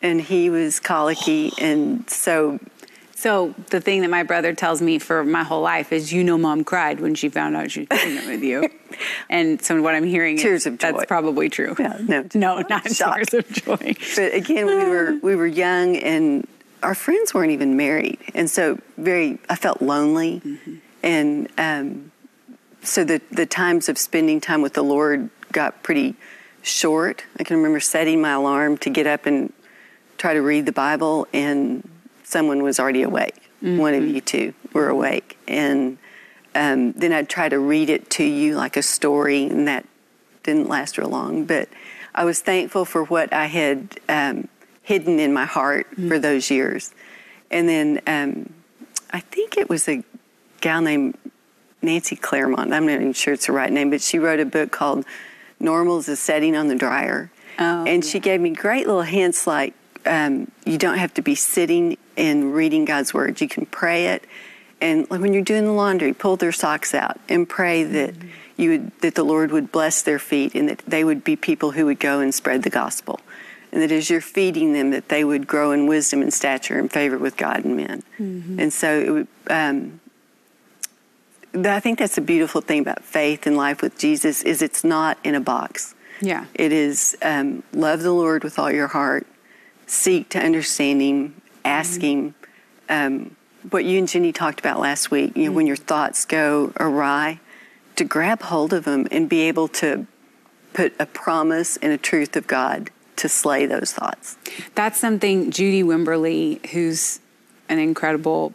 And 0.00 0.20
he 0.20 0.48
was 0.48 0.78
colicky. 0.78 1.52
and 1.58 2.08
so 2.08 2.60
so 3.18 3.52
the 3.70 3.80
thing 3.80 4.02
that 4.02 4.10
my 4.10 4.22
brother 4.22 4.54
tells 4.54 4.80
me 4.80 5.00
for 5.00 5.24
my 5.24 5.42
whole 5.42 5.60
life 5.60 5.92
is, 5.92 6.12
you 6.12 6.22
know, 6.22 6.38
mom 6.38 6.62
cried 6.62 7.00
when 7.00 7.16
she 7.16 7.28
found 7.28 7.56
out 7.56 7.68
she 7.68 7.80
was 7.80 7.88
pregnant 7.88 8.28
with 8.28 8.42
you. 8.42 8.68
And 9.30 9.60
so 9.62 9.80
what 9.82 9.94
I'm 9.94 10.06
hearing 10.06 10.38
tears 10.38 10.62
is, 10.62 10.66
of 10.66 10.78
joy. 10.78 10.92
That's 10.92 11.04
probably 11.04 11.50
true. 11.50 11.76
Yeah, 11.78 11.98
no, 12.00 12.26
no, 12.34 12.64
not 12.68 12.90
shock. 12.90 13.16
tears 13.16 13.34
of 13.34 13.48
joy. 13.48 13.94
But 14.16 14.34
again, 14.34 14.66
we 14.66 14.74
were 14.74 15.18
we 15.22 15.36
were 15.36 15.46
young 15.46 15.96
and 15.96 16.48
our 16.82 16.94
friends 16.94 17.34
weren't 17.34 17.52
even 17.52 17.76
married, 17.76 18.18
and 18.34 18.50
so 18.50 18.78
very 18.96 19.38
I 19.48 19.56
felt 19.56 19.82
lonely, 19.82 20.40
mm-hmm. 20.44 20.76
and 21.02 21.48
um, 21.58 22.12
so 22.82 23.04
the 23.04 23.20
the 23.30 23.46
times 23.46 23.88
of 23.88 23.98
spending 23.98 24.40
time 24.40 24.62
with 24.62 24.74
the 24.74 24.84
Lord 24.84 25.30
got 25.52 25.82
pretty 25.82 26.14
short. 26.62 27.24
I 27.38 27.44
can 27.44 27.56
remember 27.56 27.80
setting 27.80 28.20
my 28.20 28.32
alarm 28.32 28.78
to 28.78 28.90
get 28.90 29.06
up 29.06 29.26
and 29.26 29.52
try 30.18 30.34
to 30.34 30.42
read 30.42 30.66
the 30.66 30.72
Bible 30.72 31.26
and 31.32 31.88
someone 32.24 32.62
was 32.62 32.78
already 32.78 33.02
awake. 33.02 33.50
Mm-hmm. 33.62 33.78
One 33.78 33.94
of 33.94 34.04
you 34.04 34.20
two 34.20 34.54
were 34.72 34.88
awake. 34.88 35.38
And 35.48 35.98
um, 36.54 36.92
then 36.92 37.12
I'd 37.12 37.28
try 37.28 37.48
to 37.48 37.58
read 37.58 37.88
it 37.88 38.10
to 38.10 38.24
you 38.24 38.56
like 38.56 38.76
a 38.76 38.82
story, 38.82 39.44
and 39.44 39.66
that 39.66 39.86
didn't 40.42 40.68
last 40.68 40.98
real 40.98 41.08
long. 41.08 41.44
But 41.44 41.68
I 42.14 42.24
was 42.24 42.40
thankful 42.40 42.84
for 42.84 43.04
what 43.04 43.32
I 43.32 43.46
had 43.46 43.98
um, 44.08 44.48
hidden 44.88 45.20
in 45.20 45.32
my 45.34 45.44
heart 45.44 45.86
mm-hmm. 45.90 46.08
for 46.08 46.18
those 46.18 46.50
years. 46.50 46.92
And 47.50 47.68
then 47.68 48.00
um, 48.06 48.52
I 49.10 49.20
think 49.20 49.58
it 49.58 49.68
was 49.68 49.86
a 49.88 50.02
gal 50.62 50.80
named 50.80 51.16
Nancy 51.82 52.16
Clairmont. 52.16 52.72
I'm 52.72 52.86
not 52.86 52.94
even 52.94 53.12
sure 53.12 53.34
it's 53.34 53.46
the 53.46 53.52
right 53.52 53.70
name, 53.70 53.90
but 53.90 54.00
she 54.00 54.18
wrote 54.18 54.40
a 54.40 54.46
book 54.46 54.72
called 54.72 55.04
Normal 55.60 55.98
is 55.98 56.08
a 56.08 56.16
Setting 56.16 56.56
on 56.56 56.68
the 56.68 56.74
Dryer. 56.74 57.30
Oh, 57.58 57.84
and 57.84 58.02
yeah. 58.02 58.10
she 58.10 58.18
gave 58.18 58.40
me 58.40 58.50
great 58.50 58.86
little 58.86 59.02
hints 59.02 59.46
like 59.46 59.74
um, 60.06 60.50
you 60.64 60.78
don't 60.78 60.98
have 60.98 61.12
to 61.14 61.22
be 61.22 61.34
sitting 61.34 61.98
and 62.16 62.54
reading 62.54 62.84
God's 62.84 63.12
word. 63.12 63.40
You 63.40 63.48
can 63.48 63.66
pray 63.66 64.06
it, 64.06 64.24
and 64.80 65.08
when 65.10 65.32
you're 65.32 65.42
doing 65.42 65.64
the 65.64 65.72
laundry, 65.72 66.12
pull 66.12 66.36
their 66.36 66.52
socks 66.52 66.94
out 66.94 67.18
and 67.28 67.48
pray 67.48 67.84
that 67.84 68.14
mm-hmm. 68.14 68.28
you 68.56 68.70
would, 68.70 69.00
that 69.00 69.14
the 69.16 69.24
Lord 69.24 69.50
would 69.50 69.70
bless 69.72 70.02
their 70.02 70.18
feet 70.18 70.54
and 70.54 70.68
that 70.68 70.78
they 70.86 71.04
would 71.04 71.24
be 71.24 71.36
people 71.36 71.72
who 71.72 71.86
would 71.86 72.00
go 72.00 72.20
and 72.20 72.34
spread 72.34 72.62
the 72.62 72.70
gospel, 72.70 73.20
and 73.72 73.82
that 73.82 73.92
as 73.92 74.08
you're 74.08 74.20
feeding 74.20 74.72
them, 74.72 74.90
that 74.90 75.08
they 75.08 75.24
would 75.24 75.46
grow 75.46 75.72
in 75.72 75.86
wisdom 75.86 76.22
and 76.22 76.32
stature 76.32 76.78
and 76.78 76.90
favor 76.90 77.18
with 77.18 77.36
God 77.36 77.64
and 77.64 77.76
men. 77.76 78.02
Mm-hmm. 78.18 78.60
And 78.60 78.72
so, 78.72 79.00
it 79.00 79.10
would, 79.10 79.28
um, 79.50 80.00
I 81.54 81.80
think 81.80 81.98
that's 81.98 82.18
a 82.18 82.22
beautiful 82.22 82.60
thing 82.60 82.80
about 82.80 83.02
faith 83.02 83.46
and 83.46 83.56
life 83.56 83.82
with 83.82 83.98
Jesus 83.98 84.42
is 84.42 84.62
it's 84.62 84.84
not 84.84 85.18
in 85.24 85.34
a 85.34 85.40
box. 85.40 85.94
Yeah, 86.20 86.46
it 86.54 86.72
is 86.72 87.16
um, 87.22 87.62
love 87.72 88.02
the 88.02 88.12
Lord 88.12 88.42
with 88.44 88.58
all 88.58 88.70
your 88.70 88.88
heart 88.88 89.26
seek 89.88 90.28
to 90.30 90.38
understand 90.38 91.00
Him, 91.00 91.40
ask 91.64 92.00
Him. 92.00 92.34
Um, 92.88 93.34
what 93.70 93.84
you 93.84 93.98
and 93.98 94.08
Jenny 94.08 94.32
talked 94.32 94.60
about 94.60 94.78
last 94.78 95.10
week, 95.10 95.36
you 95.36 95.46
know, 95.46 95.52
when 95.52 95.66
your 95.66 95.76
thoughts 95.76 96.24
go 96.24 96.72
awry, 96.78 97.40
to 97.96 98.04
grab 98.04 98.42
hold 98.42 98.72
of 98.72 98.84
them 98.84 99.06
and 99.10 99.28
be 99.28 99.42
able 99.42 99.66
to 99.66 100.06
put 100.72 100.94
a 101.00 101.06
promise 101.06 101.76
and 101.78 101.92
a 101.92 101.98
truth 101.98 102.36
of 102.36 102.46
God 102.46 102.90
to 103.18 103.28
slay 103.28 103.66
those 103.66 103.92
thoughts. 103.92 104.36
That's 104.74 104.98
something 104.98 105.50
Judy 105.50 105.82
Wimberly, 105.82 106.64
who's 106.66 107.20
an 107.68 107.78
incredible 107.78 108.52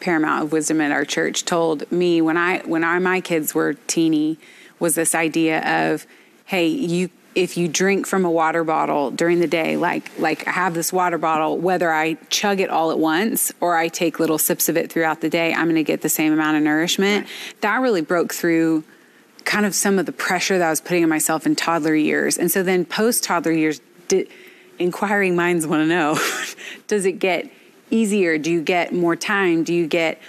paramount 0.00 0.44
of 0.44 0.52
wisdom 0.52 0.80
at 0.80 0.92
our 0.92 1.04
church, 1.04 1.44
told 1.44 1.90
me 1.90 2.20
when 2.20 2.36
I 2.36 2.58
when 2.60 2.84
I, 2.84 2.98
my 2.98 3.20
kids 3.20 3.54
were 3.54 3.74
teeny 3.86 4.38
was 4.78 4.94
this 4.94 5.14
idea 5.14 5.86
of, 5.92 6.06
hey, 6.44 6.66
you 6.66 7.10
if 7.34 7.58
you 7.58 7.68
drink 7.68 8.06
from 8.06 8.24
a 8.24 8.30
water 8.30 8.64
bottle 8.64 9.10
during 9.10 9.40
the 9.40 9.46
day, 9.46 9.76
like 9.76 10.10
like 10.18 10.48
I 10.48 10.52
have 10.52 10.74
this 10.74 10.92
water 10.92 11.18
bottle, 11.18 11.58
whether 11.58 11.92
I 11.92 12.14
chug 12.30 12.60
it 12.60 12.70
all 12.70 12.90
at 12.90 12.98
once 12.98 13.52
or 13.60 13.76
I 13.76 13.88
take 13.88 14.18
little 14.18 14.38
sips 14.38 14.68
of 14.68 14.76
it 14.76 14.90
throughout 14.90 15.20
the 15.20 15.28
day, 15.28 15.52
I'm 15.52 15.66
going 15.66 15.76
to 15.76 15.84
get 15.84 16.00
the 16.00 16.08
same 16.08 16.32
amount 16.32 16.56
of 16.56 16.62
nourishment. 16.62 17.24
Right. 17.24 17.60
That 17.60 17.80
really 17.80 18.00
broke 18.00 18.32
through 18.32 18.84
kind 19.44 19.64
of 19.64 19.74
some 19.74 19.98
of 19.98 20.06
the 20.06 20.12
pressure 20.12 20.58
that 20.58 20.66
I 20.66 20.70
was 20.70 20.80
putting 20.80 21.04
on 21.04 21.08
myself 21.08 21.46
in 21.46 21.54
toddler 21.56 21.94
years. 21.94 22.36
And 22.36 22.50
so 22.50 22.62
then 22.62 22.84
post 22.84 23.22
toddler 23.22 23.52
years, 23.52 23.80
did, 24.08 24.28
inquiring 24.78 25.36
minds 25.36 25.66
want 25.66 25.82
to 25.82 25.86
know, 25.86 26.18
does 26.86 27.04
it 27.06 27.18
get 27.18 27.50
easier? 27.90 28.38
Do 28.38 28.50
you 28.50 28.62
get 28.62 28.92
more 28.92 29.16
time? 29.16 29.64
Do 29.64 29.72
you 29.74 29.86
get 29.86 30.20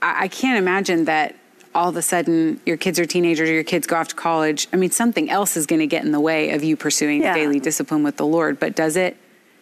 I, 0.00 0.24
I 0.24 0.28
can't 0.28 0.58
imagine 0.58 1.04
that 1.06 1.36
all 1.74 1.88
of 1.88 1.96
a 1.96 2.02
sudden 2.02 2.60
your 2.66 2.76
kids 2.76 2.98
are 2.98 3.06
teenagers 3.06 3.48
or 3.48 3.52
your 3.52 3.64
kids 3.64 3.86
go 3.86 3.96
off 3.96 4.08
to 4.08 4.14
college. 4.14 4.68
I 4.72 4.76
mean, 4.76 4.90
something 4.90 5.30
else 5.30 5.56
is 5.56 5.64
going 5.66 5.80
to 5.80 5.86
get 5.86 6.04
in 6.04 6.12
the 6.12 6.20
way 6.20 6.50
of 6.50 6.62
you 6.62 6.76
pursuing 6.76 7.22
Yeah. 7.22 7.34
daily 7.34 7.60
discipline 7.60 8.02
with 8.02 8.16
the 8.18 8.26
Lord. 8.26 8.60
But 8.60 8.76
does 8.76 8.96
it? 8.96 9.16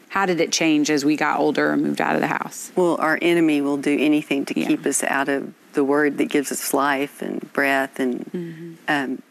How 0.09 0.27
did 0.27 0.41
it 0.41 0.51
change 0.51 0.91
as 0.91 1.05
we 1.05 1.15
got 1.15 1.39
older 1.39 1.71
and 1.73 1.83
moved 1.83 2.01
out 2.01 2.17
of 2.17 2.21
the 2.21 2.27
house? 2.27 2.73
Well, 2.75 2.97
our 3.01 3.17
enemy 3.23 3.61
will 3.61 3.77
do 3.77 3.97
anything 3.97 4.45
to 4.47 4.59
Yeah. 4.59 4.67
keep 4.67 4.85
us 4.87 5.05
out 5.05 5.29
of 5.29 5.53
the 5.75 5.85
word 5.85 6.19
that 6.19 6.25
gives 6.25 6.51
us 6.51 6.75
life 6.75 7.23
and 7.23 7.53
breath 7.53 8.01
and 8.01 8.25
Mm-hmm. 8.33 8.73
um, 8.89 9.23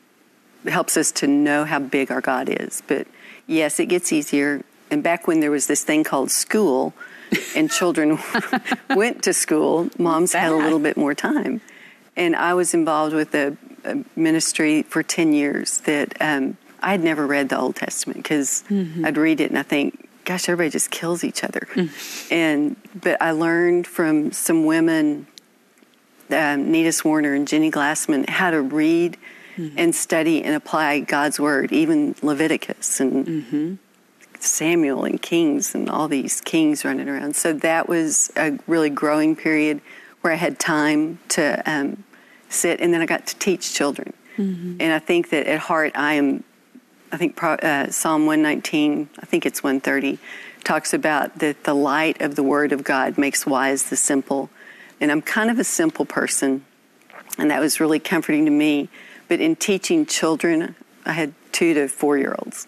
helps 0.72 0.96
us 0.96 1.12
to 1.12 1.28
know 1.28 1.66
how 1.66 1.80
big 1.80 2.12
our 2.12 2.22
God 2.22 2.48
is. 2.48 2.82
But 2.88 3.08
yes, 3.50 3.79
it 3.79 3.88
gets 3.88 4.13
easier. 4.13 4.63
And 4.91 5.03
back 5.03 5.27
when 5.27 5.39
there 5.39 5.51
was 5.51 5.68
this 5.68 5.84
thing 5.84 6.03
called 6.03 6.32
school 6.32 6.94
and 7.56 7.70
children 7.79 8.18
went 8.96 9.24
to 9.24 9.34
school, 9.34 9.89
moms 9.98 10.34
had 10.34 10.51
a 10.51 10.56
little 10.56 10.79
bit 10.79 10.98
more 10.98 11.13
time. 11.13 11.62
And 12.15 12.36
I 12.36 12.53
was 12.53 12.74
involved 12.74 13.13
with 13.13 13.34
a, 13.36 13.56
a 13.84 14.03
ministry 14.15 14.84
for 14.84 15.03
10 15.03 15.34
years 15.34 15.79
that 15.82 16.15
um, 16.22 16.58
I 16.82 16.91
had 16.91 17.03
never 17.03 17.25
read 17.27 17.50
the 17.50 17.60
Old 17.60 17.75
Testament 17.75 18.18
because 18.24 18.63
I'd 19.03 19.18
read 19.18 19.41
it 19.41 19.50
and 19.50 19.60
I 19.60 19.63
think, 19.63 20.08
gosh, 20.25 20.48
everybody 20.50 20.70
just 20.70 20.91
kills 20.91 21.24
each 21.24 21.44
other. 21.44 21.68
And 22.32 22.75
but 22.94 23.22
I 23.22 23.32
learned 23.32 23.88
from 23.88 24.32
some 24.32 24.65
women, 24.65 25.27
um, 26.29 26.72
Nita 26.72 26.89
Swarner 26.89 27.36
and 27.36 27.48
Jenny 27.48 27.72
Glassman, 27.72 28.27
how 28.29 28.51
to 28.51 28.62
read 28.62 29.18
and 29.78 29.94
study 29.96 30.44
and 30.44 30.56
apply 30.56 31.00
God's 31.01 31.39
word, 31.39 31.72
even 31.72 32.16
Leviticus 32.22 33.00
and 33.00 33.78
Samuel 34.39 35.04
and 35.06 35.22
Kings 35.22 35.75
and 35.75 35.89
all 35.89 36.08
these 36.08 36.42
kings 36.42 36.86
running 36.86 37.10
around. 37.10 37.36
So 37.36 37.54
that 37.54 37.89
was 37.89 38.32
a 38.38 38.58
really 38.68 38.89
growing 38.89 39.36
period 39.36 39.82
where 40.22 40.34
I 40.34 40.38
had 40.38 40.60
time 40.60 41.20
to 41.30 41.62
um, 41.66 42.04
sit, 42.50 42.80
and 42.82 42.94
then 42.94 43.01
I 43.01 43.06
got 43.06 43.28
to 43.28 43.36
teach 43.38 43.74
children. 43.74 44.13
And 44.82 44.94
I 44.94 45.00
think 45.00 45.30
that 45.32 45.48
at 45.48 45.60
heart, 45.60 45.92
I 45.96 46.13
am. 46.13 46.44
I 47.12 47.18
think 47.18 47.36
Pro- 47.36 47.56
uh, 47.56 47.89
Psalm 47.89 48.28
119, 48.28 49.10
I 49.20 49.25
think 49.25 49.46
it's 49.46 49.63
130, 49.63 50.20
talks 50.63 50.94
about 50.94 51.39
that 51.39 51.63
the 51.63 51.74
light 51.74 52.22
of 52.22 52.36
the 52.36 52.44
Word 52.44 52.72
of 52.72 52.84
God 52.84 53.18
makes 53.18 53.46
wise 53.48 53.89
the 53.89 53.98
simple. 53.98 54.50
And 55.01 55.12
I'm 55.12 55.22
kind 55.22 55.50
of 55.50 55.58
a 55.60 55.63
simple 55.63 56.06
person, 56.06 56.63
and 57.38 57.50
that 57.51 57.60
was 57.60 57.80
really 57.80 58.00
comforting 58.00 58.46
to 58.46 58.51
me. 58.51 58.89
But 59.29 59.39
in 59.39 59.55
teaching 59.55 60.05
children, 60.05 60.75
I 61.05 61.13
had 61.13 61.33
two 61.51 61.74
to 61.75 61.88
four 61.88 62.17
year 62.17 62.36
olds, 62.38 62.67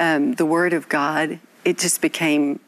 um, 0.00 0.32
the 0.34 0.46
Word 0.46 0.72
of 0.72 0.88
God, 0.88 1.38
it 1.64 1.78
just 1.78 2.00
became 2.00 2.60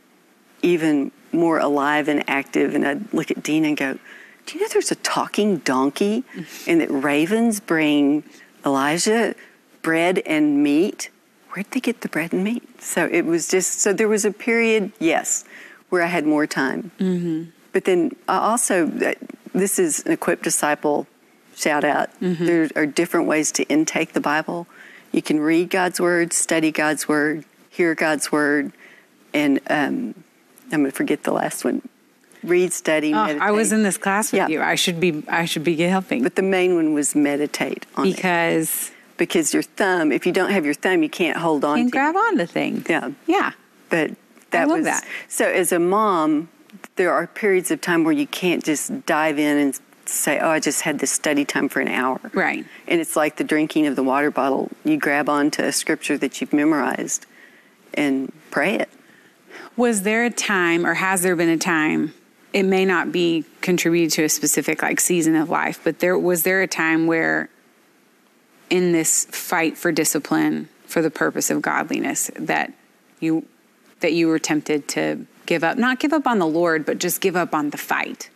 even 0.60 1.12
more 1.32 1.58
alive 1.58 2.08
and 2.08 2.28
active. 2.28 2.74
And 2.74 2.86
I'd 2.86 3.12
look 3.14 3.30
at 3.30 3.42
Dean 3.42 3.64
and 3.64 3.76
go, 3.76 3.98
Do 4.46 4.54
you 4.54 4.60
know 4.60 4.68
there's 4.72 4.90
a 4.90 4.96
talking 4.96 5.58
donkey 5.58 6.24
and 6.66 6.80
that 6.80 6.90
ravens 6.90 7.60
bring 7.60 8.24
Elijah 8.66 9.34
bread 9.82 10.18
and 10.26 10.62
meat? 10.62 11.10
Where'd 11.50 11.70
they 11.70 11.80
get 11.80 12.02
the 12.02 12.08
bread 12.08 12.32
and 12.32 12.44
meat? 12.44 12.82
So 12.82 13.08
it 13.10 13.22
was 13.22 13.48
just, 13.48 13.80
so 13.80 13.92
there 13.92 14.08
was 14.08 14.24
a 14.24 14.32
period, 14.32 14.92
yes, 14.98 15.44
where 15.88 16.02
I 16.02 16.06
had 16.06 16.26
more 16.26 16.46
time. 16.46 16.90
Mm-hmm. 16.98 17.50
But 17.72 17.84
then 17.84 18.12
I 18.28 18.38
also, 18.38 18.88
uh, 18.88 19.14
this 19.54 19.78
is 19.78 20.04
an 20.04 20.12
equipped 20.12 20.42
disciple 20.42 21.06
shout 21.58 21.84
out. 21.84 22.10
There 22.20 22.68
are 22.76 22.86
different 22.86 23.26
ways 23.26 23.50
to 23.52 23.64
intake 23.64 24.12
the 24.12 24.20
Bible. 24.20 24.66
You 25.12 25.22
can 25.22 25.40
read 25.40 25.70
God's 25.70 26.00
word, 26.00 26.32
study 26.32 26.70
God's 26.70 27.08
word, 27.08 27.44
hear 27.70 27.94
God's 27.94 28.30
word, 28.30 28.72
and 29.32 29.58
um, 29.68 30.14
I'm 30.70 30.80
going 30.80 30.84
to 30.84 30.90
forget 30.92 31.22
the 31.24 31.32
last 31.32 31.64
one. 31.64 31.82
Read, 32.44 32.72
study, 32.72 33.12
Oh, 33.12 33.22
meditate. 33.22 33.42
I 33.42 33.50
was 33.50 33.72
in 33.72 33.82
this 33.82 33.96
class 33.98 34.30
with 34.30 34.38
Yeah. 34.40 34.48
you. 34.48 34.62
I 34.62 34.74
should 34.76 35.00
be. 35.00 35.24
I 35.28 35.44
should 35.44 35.64
be 35.64 35.76
helping 35.76 36.22
But 36.22 36.36
the 36.36 36.42
main 36.42 36.74
one 36.76 36.94
was 36.94 37.14
meditate 37.16 37.84
on 37.96 38.06
it. 38.06 38.14
because 38.16 38.90
Because 39.16 39.52
your 39.52 39.64
thumb, 39.64 40.12
if 40.12 40.24
you 40.26 40.32
don't 40.32 40.50
have 40.50 40.64
your 40.64 40.74
thumb, 40.74 41.02
you 41.02 41.08
can't 41.08 41.36
hold 41.38 41.64
on 41.64 41.78
you 41.78 41.84
can 41.84 41.90
to 41.90 41.96
grab 41.96 42.16
onto 42.16 42.46
things. 42.46 42.86
Yeah. 42.88 43.10
Yeah. 43.26 43.52
But 43.90 44.12
that 44.50 44.68
was 44.68 44.84
that. 44.84 45.04
so. 45.28 45.46
As 45.48 45.72
a 45.72 45.78
mom, 45.80 46.48
there 46.96 47.12
are 47.12 47.26
periods 47.26 47.70
of 47.72 47.80
time 47.80 48.04
where 48.04 48.12
you 48.14 48.26
can't 48.26 48.62
just 48.62 49.04
dive 49.06 49.38
in 49.38 49.56
and 49.56 49.80
say, 50.12 50.38
"Oh, 50.38 50.48
I 50.48 50.60
just 50.60 50.82
had 50.82 50.98
this 50.98 51.10
study 51.10 51.44
time 51.44 51.68
for 51.68 51.80
an 51.80 51.88
hour." 51.88 52.20
Right. 52.32 52.64
And 52.86 53.00
it's 53.00 53.16
like 53.16 53.36
the 53.36 53.44
drinking 53.44 53.86
of 53.86 53.96
the 53.96 54.02
water 54.02 54.30
bottle. 54.30 54.70
You 54.84 54.96
grab 54.96 55.28
onto 55.28 55.62
a 55.62 55.72
scripture 55.72 56.18
that 56.18 56.40
you've 56.40 56.52
memorized 56.52 57.26
and 57.94 58.32
pray 58.50 58.74
it. 58.74 58.88
Was 59.76 60.02
there 60.02 60.24
a 60.24 60.30
time, 60.30 60.86
or 60.86 60.94
has 60.94 61.22
there 61.22 61.36
been 61.36 61.48
a 61.48 61.58
time? 61.58 62.14
It 62.52 62.64
may 62.64 62.84
not 62.84 63.12
be 63.12 63.44
contributed 63.60 64.12
to 64.12 64.24
a 64.24 64.28
specific 64.28 64.82
like 64.82 65.00
season 65.00 65.36
of 65.36 65.50
life, 65.50 65.80
but 65.84 66.00
there 66.00 66.18
was 66.18 66.42
there 66.42 66.62
a 66.62 66.66
time 66.66 67.06
where, 67.06 67.48
in 68.70 68.92
this 68.92 69.26
fight 69.26 69.76
for 69.76 69.92
discipline 69.92 70.68
for 70.86 71.02
the 71.02 71.10
purpose 71.10 71.50
of 71.50 71.62
godliness, 71.62 72.30
that 72.36 72.72
you 73.20 73.44
that 74.00 74.12
you 74.12 74.28
were 74.28 74.38
tempted 74.38 74.88
to 74.88 75.26
give 75.46 75.64
up, 75.64 75.76
not 75.76 75.98
give 75.98 76.12
up 76.12 76.26
on 76.26 76.38
the 76.38 76.46
Lord, 76.46 76.86
but 76.86 76.98
just 76.98 77.20
give 77.20 77.36
up 77.36 77.54
on 77.54 77.70
the 77.70 77.78
fight. 77.78 78.30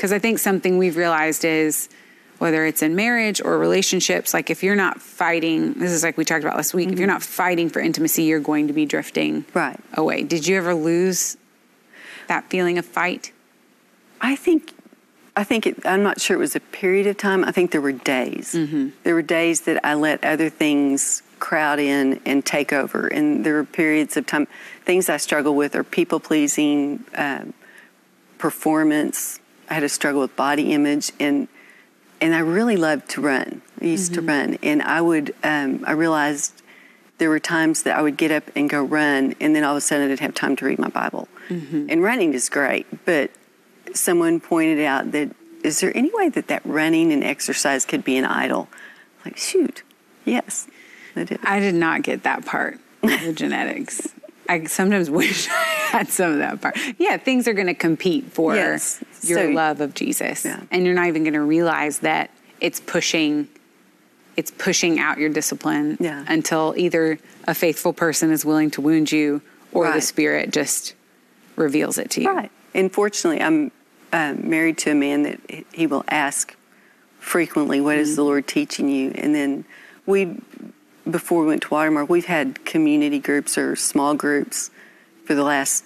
Because 0.00 0.12
I 0.14 0.18
think 0.18 0.38
something 0.38 0.78
we've 0.78 0.96
realized 0.96 1.44
is 1.44 1.90
whether 2.38 2.64
it's 2.64 2.80
in 2.80 2.96
marriage 2.96 3.42
or 3.44 3.58
relationships, 3.58 4.32
like 4.32 4.48
if 4.48 4.62
you're 4.62 4.74
not 4.74 4.98
fighting, 5.02 5.74
this 5.74 5.90
is 5.90 6.02
like 6.02 6.16
we 6.16 6.24
talked 6.24 6.42
about 6.42 6.56
last 6.56 6.72
week, 6.72 6.88
if 6.88 6.98
you're 6.98 7.06
not 7.06 7.22
fighting 7.22 7.68
for 7.68 7.80
intimacy, 7.80 8.22
you're 8.22 8.40
going 8.40 8.68
to 8.68 8.72
be 8.72 8.86
drifting 8.86 9.44
Right. 9.52 9.78
away. 9.92 10.22
Did 10.22 10.46
you 10.46 10.56
ever 10.56 10.74
lose 10.74 11.36
that 12.28 12.48
feeling 12.48 12.78
of 12.78 12.86
fight? 12.86 13.30
I 14.22 14.36
think, 14.36 14.72
I 15.36 15.44
think 15.44 15.66
it, 15.66 15.84
I'm 15.84 16.02
not 16.02 16.18
sure 16.18 16.34
it 16.34 16.40
was 16.40 16.56
a 16.56 16.60
period 16.60 17.06
of 17.06 17.18
time. 17.18 17.44
I 17.44 17.52
think 17.52 17.70
there 17.70 17.82
were 17.82 17.92
days. 17.92 18.52
There 19.02 19.14
were 19.14 19.20
days 19.20 19.60
that 19.62 19.84
I 19.84 19.92
let 19.92 20.24
other 20.24 20.48
things 20.48 21.22
crowd 21.40 21.78
in 21.78 22.22
and 22.24 22.42
take 22.42 22.72
over, 22.72 23.06
and 23.06 23.44
there 23.44 23.52
were 23.52 23.64
periods 23.64 24.16
of 24.16 24.24
time. 24.24 24.48
Things 24.86 25.10
I 25.10 25.18
struggle 25.18 25.54
with 25.54 25.74
are 25.76 25.84
people 25.84 26.20
pleasing, 26.20 27.04
um, 27.16 27.52
performance. 28.38 29.39
I 29.70 29.74
had 29.74 29.84
a 29.84 29.88
struggle 29.88 30.20
with 30.20 30.36
body 30.36 30.72
image, 30.72 31.12
and 31.18 31.48
and 32.20 32.34
I 32.34 32.40
really 32.40 32.76
loved 32.76 33.08
to 33.10 33.20
run. 33.20 33.62
I 33.80 33.86
used 33.86 34.12
to 34.14 34.20
run, 34.20 34.58
and 34.62 34.82
I 34.82 35.00
would. 35.00 35.34
Um, 35.42 35.84
I 35.86 35.92
realized 35.92 36.62
there 37.18 37.30
were 37.30 37.40
times 37.40 37.84
that 37.84 37.96
I 37.96 38.02
would 38.02 38.16
get 38.16 38.30
up 38.30 38.44
and 38.56 38.68
go 38.68 38.82
run, 38.82 39.34
and 39.40 39.54
then 39.54 39.64
all 39.64 39.72
of 39.72 39.78
a 39.78 39.80
sudden 39.80 40.10
I'd 40.10 40.20
have 40.20 40.34
time 40.34 40.56
to 40.56 40.64
read 40.64 40.78
my 40.78 40.88
Bible. 40.88 41.28
And 41.90 42.02
running 42.02 42.32
is 42.32 42.48
great, 42.48 42.86
but 43.04 43.30
someone 43.92 44.38
pointed 44.40 44.84
out 44.84 45.12
that 45.12 45.34
is 45.64 45.80
there 45.80 45.96
any 45.96 46.10
way 46.14 46.28
that 46.28 46.46
that 46.46 46.62
running 46.64 47.12
and 47.12 47.24
exercise 47.24 47.84
could 47.84 48.04
be 48.04 48.16
an 48.16 48.24
idol? 48.24 48.68
Like, 49.24 49.36
shoot, 49.36 49.82
yes, 50.24 50.68
it 51.16 51.32
is. 51.32 51.38
I 51.42 51.58
did 51.58 51.74
not 51.74 52.02
get 52.02 52.22
that 52.22 52.46
part 52.46 52.78
the 53.02 53.32
genetics. 53.36 54.08
I 54.50 54.64
sometimes 54.64 55.08
wish 55.22 55.48
I 55.48 55.52
had 55.92 56.08
some 56.08 56.32
of 56.32 56.38
that 56.38 56.60
part. 56.60 56.76
Yeah, 56.98 57.16
things 57.16 57.46
are 57.48 57.52
going 57.54 57.68
to 57.68 57.74
compete 57.74 58.32
for 58.32 58.54
Yes. 58.56 59.02
your 59.22 59.38
So- 59.38 59.50
love 59.50 59.80
of 59.80 59.94
Jesus, 59.94 60.44
Yeah. 60.44 60.60
and 60.70 60.84
you're 60.84 60.94
not 60.94 61.06
even 61.08 61.22
going 61.24 61.34
to 61.34 61.40
realize 61.40 62.00
that 62.00 62.30
it's 62.60 62.80
pushing. 62.80 63.48
It's 64.36 64.50
pushing 64.50 64.98
out 64.98 65.18
your 65.18 65.28
discipline 65.30 65.96
Yeah. 66.00 66.24
until 66.28 66.74
either 66.76 67.18
a 67.46 67.54
faithful 67.54 67.92
person 67.92 68.30
is 68.30 68.44
willing 68.44 68.70
to 68.72 68.80
wound 68.80 69.12
you, 69.12 69.40
or 69.72 69.90
the 69.92 70.00
Spirit 70.00 70.50
just 70.52 70.94
reveals 71.56 71.96
it 71.98 72.10
to 72.12 72.22
you. 72.22 72.30
Right. 72.30 72.50
And 72.74 72.92
fortunately, 72.92 73.40
I'm 73.42 73.70
um, 74.12 74.48
married 74.50 74.76
to 74.78 74.90
a 74.90 74.94
man 74.94 75.22
that 75.22 75.38
he- 75.48 75.64
he 75.72 75.86
will 75.86 76.04
ask 76.08 76.54
frequently, 77.20 77.80
"What 77.80 77.96
is 77.98 78.16
the 78.16 78.24
Lord 78.24 78.46
teaching 78.48 78.88
you?" 78.88 79.12
And 79.14 79.34
then 79.34 79.64
we, 80.06 80.36
before 81.10 81.42
we 81.42 81.48
went 81.48 81.62
to 81.62 81.70
Watermark, 81.70 82.08
we've 82.08 82.26
had 82.26 82.64
community 82.64 83.18
groups 83.18 83.56
or 83.58 83.76
small 83.76 84.14
groups 84.14 84.70
for 85.24 85.34
the 85.34 85.44
last, 85.44 85.84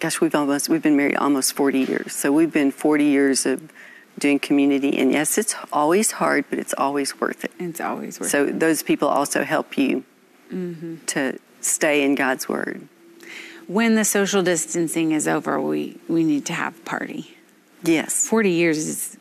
gosh, 0.00 0.20
we've 0.20 0.34
almost 0.34 0.68
we've 0.68 0.82
been 0.82 0.96
married 0.96 1.16
almost 1.16 1.52
40 1.54 1.80
years. 1.80 2.12
So 2.12 2.32
we've 2.32 2.52
been 2.52 2.70
40 2.70 3.04
years 3.04 3.46
of 3.46 3.72
doing 4.18 4.38
community, 4.38 4.96
and 4.96 5.10
yes, 5.10 5.38
it's 5.38 5.56
always 5.72 6.12
hard, 6.12 6.44
but 6.50 6.58
it's 6.58 6.74
always 6.78 7.20
worth 7.20 7.44
it. 7.44 7.50
It's 7.58 7.80
always 7.80 8.20
worth. 8.20 8.28
It. 8.28 8.30
So 8.30 8.46
those 8.46 8.82
people 8.82 9.08
also 9.08 9.42
help 9.42 9.76
you 9.76 10.04
mm-hmm. 10.52 11.04
to 11.06 11.38
stay 11.60 12.04
in 12.04 12.14
God's 12.14 12.48
word. 12.48 12.86
when 13.66 13.94
the 13.94 14.04
social 14.04 14.42
distancing 14.42 15.12
is 15.12 15.26
over, 15.26 15.60
we 15.60 15.98
we 16.08 16.22
need 16.22 16.46
to 16.46 16.52
have 16.52 16.76
a 16.78 16.82
party. 16.82 17.36
Yes. 17.82 18.26
Forty 18.28 18.50
years 18.50 18.78
is 18.78 19.16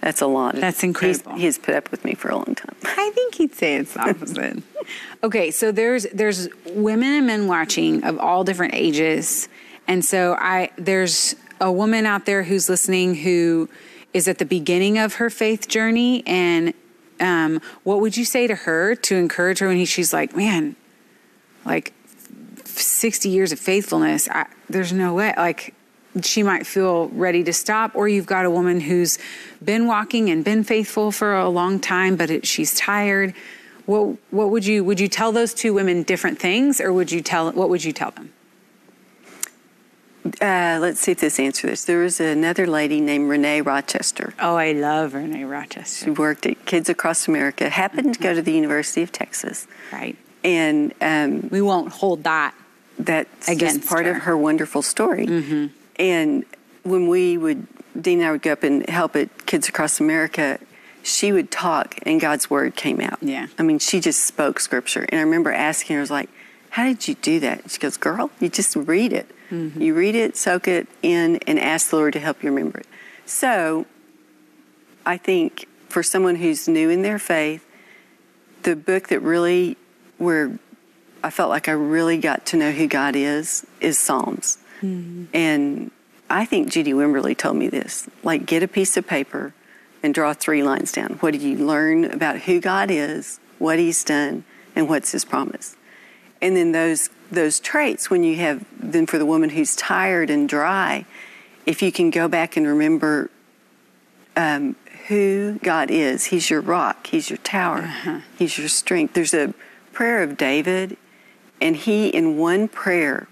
That's 0.00 0.20
a 0.20 0.26
lot. 0.26 0.54
That's 0.54 0.80
He's- 0.80 0.84
incredible. 0.84 1.36
He's, 1.36 1.58
put 1.58 1.74
up 1.74 1.90
with 1.90 2.04
me 2.04 2.14
for 2.14 2.28
a 2.30 2.36
long 2.36 2.54
time. 2.54 2.76
I 2.84 3.10
think 3.14 3.34
he'd 3.36 3.54
say 3.54 3.76
it's 3.76 3.94
the 3.94 4.00
opposite. 4.08 4.62
okay, 5.22 5.50
so 5.50 5.72
there's 5.72 6.04
there's 6.12 6.48
women 6.66 7.12
and 7.12 7.26
men 7.26 7.46
watching 7.46 8.04
of 8.04 8.18
all 8.18 8.44
different 8.44 8.74
ages, 8.74 9.48
and 9.86 10.04
so 10.04 10.34
I 10.38 10.70
there's 10.76 11.36
a 11.60 11.70
woman 11.70 12.06
out 12.06 12.26
there 12.26 12.42
who's 12.42 12.68
listening 12.68 13.14
who 13.14 13.68
is 14.12 14.28
at 14.28 14.38
the 14.38 14.44
beginning 14.44 14.98
of 14.98 15.14
her 15.14 15.30
faith 15.30 15.68
journey, 15.68 16.22
and 16.26 16.74
um, 17.20 17.60
what 17.82 18.00
would 18.00 18.16
you 18.16 18.24
say 18.24 18.46
to 18.46 18.54
her 18.54 18.94
to 18.94 19.16
encourage 19.16 19.58
her 19.60 19.68
when 19.68 19.76
he, 19.76 19.84
she's 19.84 20.12
like, 20.12 20.36
man, 20.36 20.76
like 21.64 21.92
sixty 22.64 23.28
years 23.28 23.52
of 23.52 23.58
faithfulness, 23.60 24.28
I, 24.28 24.46
there's 24.68 24.92
no 24.92 25.14
way, 25.14 25.34
like. 25.36 25.74
she 26.22 26.44
might 26.44 26.64
feel 26.64 27.08
ready 27.08 27.42
to 27.42 27.52
stop, 27.52 27.96
or 27.96 28.06
you've 28.06 28.24
got 28.26 28.44
a 28.46 28.50
woman 28.50 28.78
who's 28.78 29.18
been 29.64 29.88
walking 29.88 30.30
and 30.30 30.44
been 30.44 30.62
faithful 30.62 31.10
for 31.10 31.34
a 31.34 31.48
long 31.48 31.80
time, 31.80 32.14
but 32.14 32.30
it, 32.30 32.46
she's 32.46 32.72
tired. 32.76 33.34
What 33.86 34.16
what 34.30 34.50
would 34.50 34.64
you 34.64 34.82
would 34.84 35.00
you 35.00 35.08
tell 35.08 35.32
those 35.32 35.54
two 35.54 35.74
women 35.74 36.02
different 36.02 36.38
things, 36.38 36.80
or 36.80 36.92
would 36.92 37.12
you 37.12 37.20
tell 37.20 37.52
what 37.52 37.68
would 37.68 37.84
you 37.84 37.92
tell 37.92 38.10
them? 38.12 38.32
Uh, 40.40 40.78
let's 40.80 41.00
see 41.00 41.12
if 41.12 41.20
this 41.20 41.38
answers 41.38 41.70
this. 41.70 41.84
There 41.84 41.98
was 41.98 42.18
another 42.18 42.66
lady 42.66 42.98
named 43.00 43.28
Renee 43.28 43.60
Rochester. 43.60 44.32
Oh, 44.40 44.56
I 44.56 44.72
love 44.72 45.12
Renee 45.12 45.44
Rochester. 45.44 46.06
She 46.06 46.10
worked 46.10 46.46
at 46.46 46.64
Kids 46.64 46.88
Across 46.88 47.28
America. 47.28 47.68
Happened 47.68 48.06
mm-hmm. 48.06 48.12
to 48.12 48.22
go 48.22 48.34
to 48.34 48.40
the 48.40 48.52
University 48.52 49.02
of 49.02 49.12
Texas. 49.12 49.66
Right. 49.92 50.16
And 50.42 50.94
um, 51.02 51.48
we 51.50 51.60
won't 51.60 51.92
hold 51.92 52.24
that. 52.24 52.54
That's 52.98 53.48
against 53.48 53.86
part 53.86 54.06
her. 54.06 54.12
of 54.12 54.22
her 54.22 54.36
wonderful 54.36 54.80
story. 54.80 55.26
Mm-hmm. 55.26 55.66
And 55.96 56.44
when 56.84 57.08
we 57.08 57.36
would, 57.36 57.66
Dean 58.00 58.20
and 58.20 58.28
I 58.28 58.30
would 58.32 58.42
go 58.42 58.52
up 58.52 58.62
and 58.62 58.88
help 58.88 59.16
at 59.16 59.46
Kids 59.46 59.68
Across 59.68 60.00
America, 60.00 60.58
she 61.04 61.32
would 61.32 61.50
talk 61.50 61.98
and 62.02 62.20
God's 62.20 62.48
word 62.48 62.74
came 62.74 63.00
out. 63.00 63.18
Yeah. 63.22 63.46
I 63.58 63.62
mean, 63.62 63.78
she 63.78 64.00
just 64.00 64.24
spoke 64.24 64.58
scripture. 64.58 65.06
And 65.10 65.20
I 65.20 65.22
remember 65.22 65.52
asking 65.52 65.94
her, 65.94 66.00
I 66.00 66.02
was 66.02 66.10
like, 66.10 66.30
how 66.70 66.84
did 66.84 67.06
you 67.06 67.14
do 67.14 67.38
that? 67.40 67.70
She 67.70 67.78
goes, 67.78 67.96
girl, 67.96 68.30
you 68.40 68.48
just 68.48 68.74
read 68.74 69.12
it. 69.12 69.30
Mm-hmm. 69.50 69.80
You 69.80 69.94
read 69.94 70.14
it, 70.14 70.36
soak 70.36 70.66
it 70.66 70.88
in, 71.02 71.36
and 71.46 71.60
ask 71.60 71.90
the 71.90 71.96
Lord 71.96 72.14
to 72.14 72.20
help 72.20 72.42
you 72.42 72.48
remember 72.48 72.80
it. 72.80 72.86
So 73.26 73.86
I 75.04 75.18
think 75.18 75.68
for 75.88 76.02
someone 76.02 76.36
who's 76.36 76.66
new 76.66 76.88
in 76.88 77.02
their 77.02 77.18
faith, 77.18 77.64
the 78.62 78.74
book 78.74 79.08
that 79.08 79.20
really, 79.20 79.76
where 80.16 80.58
I 81.22 81.28
felt 81.28 81.50
like 81.50 81.68
I 81.68 81.72
really 81.72 82.16
got 82.16 82.46
to 82.46 82.56
know 82.56 82.72
who 82.72 82.86
God 82.86 83.14
is, 83.14 83.66
is 83.80 83.98
Psalms. 83.98 84.58
Mm-hmm. 84.80 85.24
And 85.34 85.90
I 86.30 86.46
think 86.46 86.70
Judy 86.70 86.94
Wimberly 86.94 87.36
told 87.36 87.56
me 87.56 87.68
this 87.68 88.08
like, 88.22 88.46
get 88.46 88.62
a 88.62 88.68
piece 88.68 88.96
of 88.96 89.06
paper 89.06 89.52
and 90.04 90.12
draw 90.12 90.34
three 90.34 90.62
lines 90.62 90.92
down. 90.92 91.14
What 91.20 91.32
do 91.32 91.38
you 91.38 91.56
learn 91.56 92.04
about 92.04 92.40
who 92.40 92.60
God 92.60 92.90
is, 92.90 93.40
what 93.58 93.78
He's 93.78 94.04
done, 94.04 94.44
and 94.76 94.86
what's 94.86 95.12
His 95.12 95.24
promise? 95.24 95.76
And 96.42 96.54
then 96.54 96.72
those 96.72 97.08
those 97.30 97.58
traits, 97.58 98.10
when 98.10 98.22
you 98.22 98.36
have 98.36 98.64
then 98.78 99.06
for 99.06 99.16
the 99.16 99.24
woman 99.24 99.48
who's 99.48 99.74
tired 99.74 100.28
and 100.28 100.46
dry, 100.46 101.06
if 101.64 101.80
you 101.80 101.90
can 101.90 102.10
go 102.10 102.28
back 102.28 102.56
and 102.56 102.66
remember 102.66 103.30
um, 104.36 104.76
who 105.08 105.58
God 105.62 105.90
is, 105.90 106.26
He's 106.26 106.50
your 106.50 106.60
rock, 106.60 107.06
He's 107.06 107.30
your 107.30 107.38
tower, 107.38 107.78
uh-huh. 107.78 108.20
He's 108.38 108.58
your 108.58 108.68
strength. 108.68 109.14
There's 109.14 109.32
a 109.32 109.54
prayer 109.92 110.22
of 110.22 110.36
David, 110.36 110.98
and 111.62 111.76
he 111.76 112.08
in 112.08 112.36
one 112.36 112.68
prayer 112.68 113.26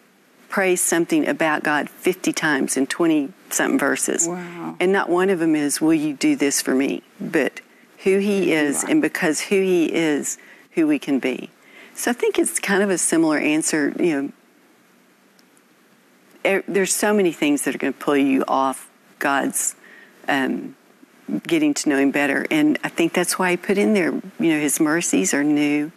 prays 0.52 0.82
something 0.82 1.26
about 1.26 1.64
God 1.64 1.88
50 1.88 2.30
times 2.34 2.76
in 2.76 2.86
20 2.86 3.32
something 3.48 3.78
verses. 3.78 4.28
Wow. 4.28 4.76
And 4.78 4.92
not 4.92 5.08
one 5.08 5.30
of 5.30 5.38
them 5.38 5.56
is, 5.56 5.80
Will 5.80 5.94
you 5.94 6.12
do 6.12 6.36
this 6.36 6.60
for 6.60 6.74
me? 6.74 7.02
But 7.18 7.62
who 8.04 8.18
He 8.18 8.52
is, 8.52 8.84
and 8.84 9.00
because 9.00 9.40
who 9.40 9.56
He 9.56 9.92
is, 9.92 10.36
who 10.72 10.86
we 10.86 10.98
can 10.98 11.18
be. 11.18 11.48
So 11.94 12.10
I 12.10 12.14
think 12.14 12.38
it's 12.38 12.60
kind 12.60 12.82
of 12.82 12.90
a 12.90 12.98
similar 12.98 13.38
answer. 13.38 13.94
You 13.98 14.22
know, 14.22 14.32
er, 16.44 16.64
there's 16.68 16.94
so 16.94 17.14
many 17.14 17.32
things 17.32 17.62
that 17.62 17.74
are 17.74 17.78
going 17.78 17.94
to 17.94 17.98
pull 17.98 18.18
you 18.18 18.44
off 18.46 18.90
God's 19.20 19.74
um, 20.28 20.76
getting 21.44 21.72
to 21.74 21.88
know 21.88 21.96
Him 21.96 22.10
better, 22.10 22.46
and 22.50 22.78
I 22.84 22.90
think 22.90 23.14
that's 23.14 23.38
why 23.38 23.52
He 23.52 23.56
put 23.56 23.78
in 23.78 23.94
there. 23.94 24.12
You 24.38 24.50
know, 24.52 24.60
His 24.60 24.80
mercies 24.80 25.32
are 25.32 25.44
new 25.44 25.92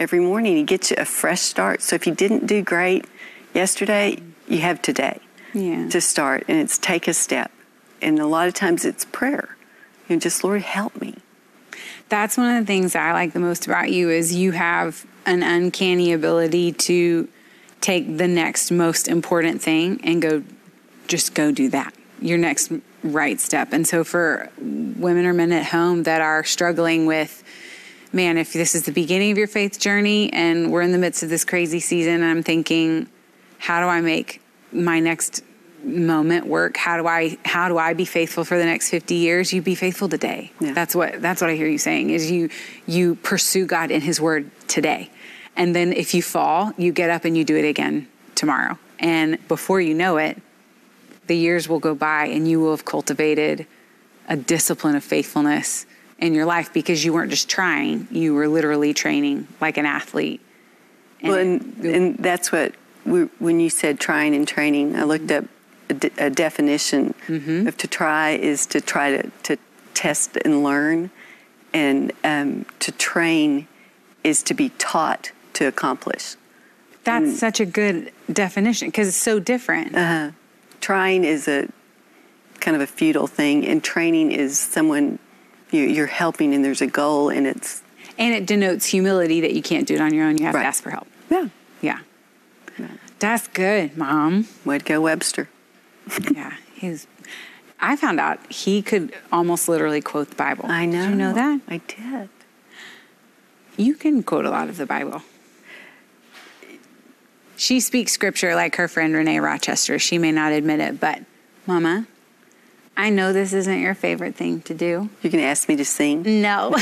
every 0.00 0.20
morning. 0.20 0.56
He 0.56 0.62
gets 0.62 0.90
you 0.90 0.96
a 0.98 1.04
fresh 1.04 1.42
start. 1.42 1.82
So 1.82 1.94
if 1.94 2.06
you 2.06 2.14
didn't 2.14 2.46
do 2.46 2.62
great 2.62 3.04
yesterday, 3.54 4.22
you 4.46 4.58
have 4.58 4.82
today 4.82 5.20
yeah. 5.54 5.88
to 5.88 6.00
start, 6.00 6.44
and 6.48 6.58
it's 6.58 6.78
take 6.78 7.08
a 7.08 7.14
step. 7.14 7.50
And 8.00 8.18
a 8.18 8.26
lot 8.26 8.48
of 8.48 8.54
times 8.54 8.84
it's 8.84 9.04
prayer. 9.06 9.56
You 10.08 10.16
know, 10.16 10.20
just 10.20 10.44
Lord, 10.44 10.62
help 10.62 11.00
me 11.00 11.16
that's 12.08 12.36
one 12.36 12.56
of 12.56 12.62
the 12.62 12.66
things 12.66 12.94
I 12.96 13.12
like 13.12 13.32
the 13.32 13.40
most 13.40 13.66
about 13.66 13.90
you 13.90 14.10
is 14.10 14.34
you 14.34 14.52
have 14.52 15.06
an 15.26 15.42
uncanny 15.42 16.12
ability 16.12 16.72
to 16.72 17.28
take 17.80 18.16
the 18.16 18.28
next 18.28 18.70
most 18.70 19.08
important 19.08 19.62
thing 19.62 20.00
and 20.02 20.20
go 20.20 20.42
just 21.06 21.34
go 21.34 21.52
do 21.52 21.68
that. 21.70 21.94
Your 22.20 22.38
next 22.38 22.72
right 23.02 23.38
step. 23.40 23.72
And 23.72 23.86
so 23.86 24.04
for 24.04 24.50
women 24.58 25.24
or 25.24 25.32
men 25.32 25.52
at 25.52 25.66
home 25.66 26.02
that 26.02 26.20
are 26.20 26.44
struggling 26.44 27.06
with 27.06 27.44
man, 28.12 28.38
if 28.38 28.52
this 28.52 28.74
is 28.74 28.84
the 28.84 28.92
beginning 28.92 29.30
of 29.30 29.38
your 29.38 29.46
faith 29.46 29.78
journey 29.78 30.32
and 30.32 30.72
we're 30.72 30.82
in 30.82 30.92
the 30.92 30.98
midst 30.98 31.22
of 31.22 31.28
this 31.28 31.44
crazy 31.44 31.80
season, 31.80 32.22
I'm 32.22 32.42
thinking, 32.42 33.08
how 33.58 33.80
do 33.80 33.86
I 33.86 34.00
make 34.00 34.40
my 34.72 35.00
next 35.00 35.42
moment 35.82 36.46
work? 36.46 36.76
How 36.76 36.96
do 36.96 37.06
i 37.06 37.38
how 37.44 37.68
do 37.68 37.78
i 37.78 37.94
be 37.94 38.04
faithful 38.04 38.44
for 38.44 38.58
the 38.58 38.64
next 38.64 38.90
50 38.90 39.14
years? 39.14 39.52
You 39.52 39.62
be 39.62 39.74
faithful 39.74 40.08
today. 40.08 40.52
Yeah. 40.60 40.72
that's 40.72 40.94
what 40.94 41.20
that's 41.22 41.40
what 41.40 41.50
i 41.50 41.54
hear 41.54 41.68
you 41.68 41.78
saying 41.78 42.10
is 42.10 42.30
you 42.30 42.50
you 42.86 43.14
pursue 43.16 43.66
god 43.66 43.90
in 43.90 44.00
his 44.00 44.20
word 44.20 44.50
today. 44.68 45.10
And 45.56 45.74
then 45.74 45.92
if 45.92 46.14
you 46.14 46.22
fall 46.22 46.72
you 46.76 46.92
get 46.92 47.10
up 47.10 47.24
and 47.24 47.36
you 47.36 47.44
do 47.44 47.56
it 47.56 47.68
again 47.68 48.08
tomorrow. 48.34 48.78
And 48.98 49.46
before 49.48 49.80
you 49.80 49.94
know 49.94 50.16
it 50.16 50.40
the 51.26 51.36
years 51.36 51.68
will 51.68 51.78
go 51.78 51.94
by 51.94 52.26
and 52.26 52.48
you 52.48 52.60
will 52.60 52.70
have 52.70 52.84
cultivated 52.84 53.66
a 54.28 54.36
discipline 54.36 54.96
of 54.96 55.04
faithfulness 55.04 55.86
in 56.18 56.34
your 56.34 56.46
life 56.46 56.72
because 56.72 57.04
you 57.04 57.12
weren't 57.12 57.30
just 57.30 57.48
trying 57.48 58.08
you 58.10 58.34
were 58.34 58.48
literally 58.48 58.92
training 58.92 59.46
like 59.60 59.76
an 59.76 59.86
athlete. 59.86 60.40
And 61.20 61.30
well 61.30 61.38
and, 61.38 61.84
and 61.84 62.18
that's 62.18 62.50
what 62.50 62.74
when 63.38 63.60
you 63.60 63.70
said 63.70 63.98
trying 63.98 64.34
and 64.34 64.46
training 64.46 64.96
i 64.96 65.02
looked 65.02 65.30
up 65.30 65.44
a, 65.90 66.30
definition 66.30 67.14
mm-hmm. 67.26 67.66
of 67.66 67.76
to 67.78 67.86
try 67.86 68.30
is 68.30 68.66
to 68.66 68.80
try 68.80 69.16
to, 69.16 69.30
to 69.44 69.58
test 69.94 70.36
and 70.44 70.62
learn, 70.62 71.10
and 71.72 72.12
um, 72.24 72.66
to 72.80 72.92
train 72.92 73.66
is 74.24 74.42
to 74.44 74.54
be 74.54 74.70
taught 74.70 75.32
to 75.54 75.66
accomplish. 75.66 76.36
That's 77.04 77.24
and, 77.24 77.36
such 77.36 77.60
a 77.60 77.66
good 77.66 78.12
definition 78.32 78.88
because 78.88 79.08
it's 79.08 79.16
so 79.16 79.40
different. 79.40 79.94
Uh, 79.94 80.30
trying 80.80 81.24
is 81.24 81.48
a 81.48 81.68
kind 82.60 82.76
of 82.76 82.82
a 82.82 82.86
futile 82.86 83.26
thing, 83.26 83.66
and 83.66 83.82
training 83.82 84.32
is 84.32 84.58
someone 84.58 85.18
you, 85.70 85.82
you're 85.82 86.06
helping, 86.06 86.54
and 86.54 86.64
there's 86.64 86.82
a 86.82 86.86
goal, 86.86 87.30
and 87.30 87.46
it's 87.46 87.82
and 88.18 88.34
it 88.34 88.46
denotes 88.46 88.86
humility 88.86 89.40
that 89.40 89.54
you 89.54 89.62
can't 89.62 89.86
do 89.86 89.94
it 89.94 90.00
on 90.00 90.12
your 90.12 90.26
own. 90.26 90.38
You 90.38 90.44
have 90.46 90.54
right. 90.54 90.62
to 90.62 90.68
ask 90.68 90.82
for 90.82 90.90
help. 90.90 91.06
Yeah, 91.30 91.48
yeah. 91.80 92.00
That's 93.18 93.48
good, 93.48 93.96
Mom. 93.96 94.46
Way 94.64 94.80
Webster 94.98 95.48
yeah, 96.32 96.54
he's. 96.74 97.06
I 97.80 97.96
found 97.96 98.18
out 98.18 98.50
he 98.50 98.82
could 98.82 99.12
almost 99.30 99.68
literally 99.68 100.00
quote 100.00 100.30
the 100.30 100.36
Bible. 100.36 100.66
I 100.66 100.86
know. 100.86 101.02
Did 101.02 101.10
you 101.10 101.16
know 101.16 101.32
that? 101.32 101.60
I 101.68 101.78
did. 101.78 102.28
You 103.76 103.94
can 103.94 104.22
quote 104.22 104.44
a 104.44 104.50
lot 104.50 104.68
of 104.68 104.76
the 104.76 104.86
Bible. 104.86 105.22
She 107.56 107.80
speaks 107.80 108.12
scripture 108.12 108.54
like 108.54 108.76
her 108.76 108.88
friend 108.88 109.14
Renee 109.14 109.40
Rochester. 109.40 109.98
She 109.98 110.18
may 110.18 110.32
not 110.32 110.52
admit 110.52 110.80
it, 110.80 111.00
but 111.00 111.22
Mama, 111.66 112.06
I 112.96 113.10
know 113.10 113.32
this 113.32 113.52
isn't 113.52 113.80
your 113.80 113.94
favorite 113.94 114.34
thing 114.34 114.62
to 114.62 114.74
do. 114.74 115.08
You're 115.22 115.30
going 115.30 115.42
to 115.42 115.48
ask 115.48 115.68
me 115.68 115.76
to 115.76 115.84
sing? 115.84 116.22
No. 116.40 116.74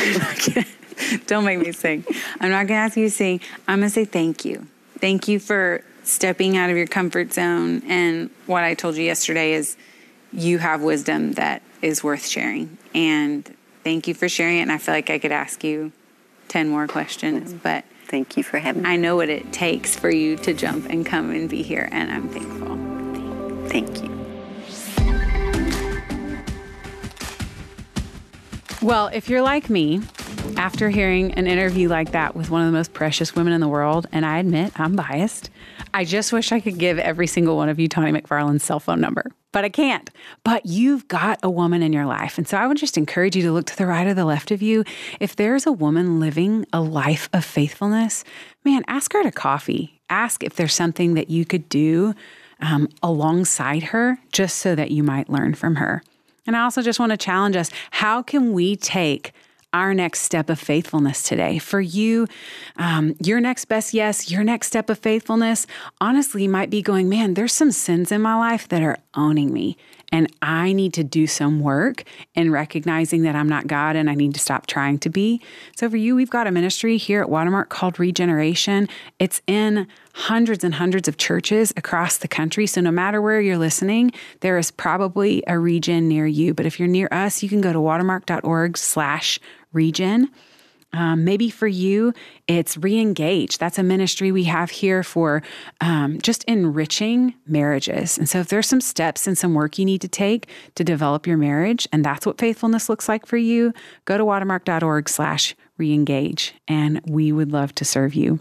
Don't 1.27 1.45
make 1.45 1.59
me 1.59 1.73
sing. 1.73 2.05
I'm 2.41 2.51
not 2.51 2.67
going 2.67 2.79
to 2.79 2.85
ask 2.85 2.97
you 2.97 3.07
to 3.07 3.11
sing. 3.11 3.41
I'm 3.69 3.81
going 3.81 3.91
to 3.91 3.95
say 3.95 4.07
thank 4.07 4.45
you. 4.45 4.67
Thank 4.99 5.29
you 5.29 5.39
for 5.39 5.83
stepping 6.07 6.57
out 6.57 6.71
of 6.71 6.77
your 6.77 6.87
comfort 6.87 7.33
zone. 7.33 7.83
And 7.87 8.31
what 8.47 8.65
I 8.65 8.75
told 8.75 8.97
you 8.97 9.05
yesterday 9.05 9.53
is 9.53 9.77
you 10.33 10.59
have 10.59 10.81
wisdom 10.81 11.33
that 11.33 11.63
is 11.83 12.03
worth 12.03 12.27
sharing. 12.27 12.79
And 12.95 13.45
thank 13.85 14.09
you 14.09 14.15
for 14.15 14.29
sharing 14.29 14.59
it. 14.59 14.63
And 14.63 14.73
I 14.73 14.79
feel 14.79 14.95
like 14.95 15.11
I 15.11 15.19
could 15.19 15.33
ask 15.33 15.63
you 15.65 15.93
10 16.49 16.69
more 16.69 16.87
questions, 16.87 17.51
mm-hmm. 17.51 17.59
but 17.59 17.85
thank 18.07 18.37
you 18.37 18.45
for 18.45 18.59
having 18.59 18.83
me. 18.83 18.89
I 18.89 18.97
know 18.97 19.17
what 19.17 19.29
it 19.29 19.53
takes 19.53 19.97
for 19.97 20.11
you 20.11 20.37
to 20.37 20.55
jump 20.55 20.89
and 20.89 21.05
come 21.05 21.31
and 21.31 21.51
be 21.51 21.63
here, 21.63 21.89
and 21.91 22.11
I'm 22.13 22.29
thankful. 22.29 22.77
Thank 23.69 24.03
you. 24.03 24.17
Well, 28.81 29.09
if 29.09 29.29
you're 29.29 29.43
like 29.43 29.69
me, 29.69 30.03
after 30.57 30.91
hearing 30.91 31.33
an 31.35 31.47
interview 31.47 31.89
like 31.89 32.13
that 32.13 32.37
with 32.37 32.51
one 32.51 32.63
of 32.63 32.67
the 32.67 32.73
most 32.73 32.93
precious 32.93 33.35
women 33.35 33.53
in 33.53 33.61
the 33.61 33.69
world, 33.69 34.07
and 34.13 34.25
I 34.25 34.39
admit 34.39 34.73
I'm 34.79 34.97
biased, 34.97 35.51
I 35.95 36.05
just 36.05 36.33
wish 36.33 36.53
I 36.53 36.61
could 36.61 36.79
give 36.79 36.99
every 36.99 37.27
single 37.27 37.57
one 37.57 37.69
of 37.69 37.81
you 37.81 37.89
Tawney 37.89 38.13
Macfarlan's 38.13 38.63
cell 38.63 38.81
phone 38.81 39.01
number, 39.01 39.31
but 39.53 39.65
I 39.65 39.69
can't. 39.69 40.11
But 40.45 40.67
you've 40.67 41.09
got 41.09 41.39
a 41.43 41.51
woman 41.51 41.83
in 41.83 41.93
your 41.93 42.07
life. 42.07 42.39
And 42.39 42.47
so 42.47 42.57
I 42.57 42.67
would 42.67 42.77
just 42.77 42.99
encourage 42.99 43.37
you 43.37 43.43
to 43.43 43.53
look 43.53 43.67
to 43.67 43.77
the 43.77 43.87
right 43.87 44.07
or 44.07 44.15
the 44.15 44.25
left 44.25 44.51
of 44.51 44.63
you. 44.63 44.85
If 45.21 45.37
there's 45.37 45.67
a 45.67 45.73
woman 45.73 46.21
living 46.21 46.67
a 46.73 46.81
life 46.81 47.29
of 47.33 47.45
faithfulness, 47.45 48.25
man, 48.65 48.83
ask 48.87 49.13
her 49.13 49.23
to 49.23 49.33
coffee. 49.33 50.01
Ask 50.11 50.43
if 50.45 50.57
there's 50.57 50.75
something 50.75 51.15
that 51.15 51.31
you 51.31 51.45
could 51.45 51.69
do 51.69 52.15
um, 52.61 52.89
alongside 53.03 53.85
her 53.85 54.19
just 54.33 54.59
so 54.59 54.75
that 54.75 54.91
you 54.91 55.03
might 55.03 55.29
learn 55.29 55.55
from 55.55 55.77
her. 55.77 56.03
And 56.47 56.57
I 56.57 56.63
also 56.63 56.83
just 56.83 57.01
want 57.01 57.11
to 57.11 57.17
challenge 57.17 57.57
us 57.57 57.71
how 57.91 58.23
can 58.23 58.53
we 58.53 58.77
take 58.77 59.33
our 59.77 59.93
next 59.93 60.23
step 60.23 60.49
of 60.49 60.59
faithfulness 60.59 61.23
today. 61.23 61.59
For 61.59 61.81
you, 61.81 62.27
um, 62.77 63.15
your 63.23 63.41
next 63.41 63.67
best 63.67 63.93
yes, 63.93 64.31
your 64.31 64.43
next 64.43 64.69
step 64.69 64.89
of 64.89 64.99
faithfulness, 64.99 65.67
honestly, 66.01 66.49
might 66.49 66.71
be 66.71 66.81
going, 66.81 67.11
man, 67.11 67.35
there's 67.35 67.53
some 67.53 67.71
sins 67.71 68.11
in 68.11 68.23
my 68.23 68.37
life 68.37 68.67
that 68.69 68.83
are 68.83 68.97
owning 69.15 69.53
me. 69.53 69.77
And 70.13 70.33
I 70.41 70.73
need 70.73 70.93
to 70.95 71.05
do 71.05 71.27
some 71.27 71.61
work 71.61 72.05
in 72.35 72.51
recognizing 72.51 73.23
that 73.23 73.35
I'm 73.35 73.49
not 73.49 73.67
God 73.67 73.97
and 73.97 74.09
I 74.09 74.15
need 74.15 74.35
to 74.35 74.41
stop 74.41 74.67
trying 74.67 74.99
to 75.01 75.11
be. 75.11 75.41
So, 75.77 75.91
for 75.91 75.97
you, 75.97 76.15
we've 76.15 76.31
got 76.31 76.47
a 76.47 76.51
ministry 76.51 76.97
here 76.97 77.21
at 77.21 77.29
Watermark 77.29 77.69
called 77.69 77.99
Regeneration. 77.99 78.89
It's 79.19 79.43
in 79.47 79.87
hundreds 80.15 80.65
and 80.65 80.75
hundreds 80.75 81.09
of 81.09 81.17
churches 81.17 81.73
across 81.77 82.19
the 82.19 82.29
country. 82.29 82.67
So, 82.67 82.81
no 82.81 82.91
matter 82.91 83.21
where 83.21 83.41
you're 83.41 83.59
listening, 83.59 84.13
there 84.41 84.59
is 84.59 84.71
probably 84.71 85.43
a 85.47 85.59
region 85.59 86.09
near 86.09 86.27
you. 86.27 86.55
But 86.55 86.67
if 86.67 86.79
you're 86.79 86.89
near 86.89 87.09
us, 87.11 87.43
you 87.43 87.49
can 87.49 87.61
go 87.61 87.73
to 87.73 87.81
watermark.org 87.81 88.77
slash 88.79 89.41
regen 89.73 90.31
um, 90.97 91.25
maybe 91.25 91.51
for 91.51 91.67
you, 91.67 92.15
it's 92.49 92.77
reengage. 92.77 93.59
That's 93.59 93.79
a 93.79 93.83
ministry 93.83 94.33
we 94.33 94.45
have 94.45 94.71
here 94.71 95.03
for 95.03 95.43
um, 95.81 96.19
just 96.21 96.43
enriching 96.45 97.35
marriages. 97.47 98.17
And 98.17 98.29
so, 98.29 98.41
if 98.41 98.49
there's 98.49 98.67
some 98.67 98.81
steps 98.81 99.27
and 99.27 99.37
some 99.37 99.53
work 99.55 99.79
you 99.79 99.85
need 99.85 100.01
to 100.01 100.09
take 100.09 100.49
to 100.75 100.83
develop 100.83 101.27
your 101.27 101.37
marriage, 101.37 101.87
and 101.93 102.05
that's 102.05 102.25
what 102.25 102.39
faithfulness 102.39 102.89
looks 102.89 103.09
like 103.09 103.27
for 103.27 103.37
you, 103.37 103.75
go 104.07 104.17
to 104.17 104.25
watermark.org/slash 104.25 105.55
reengage, 105.79 106.53
and 106.67 107.01
we 107.07 107.31
would 107.31 107.53
love 107.53 107.75
to 107.75 107.85
serve 107.85 108.15
you. 108.15 108.41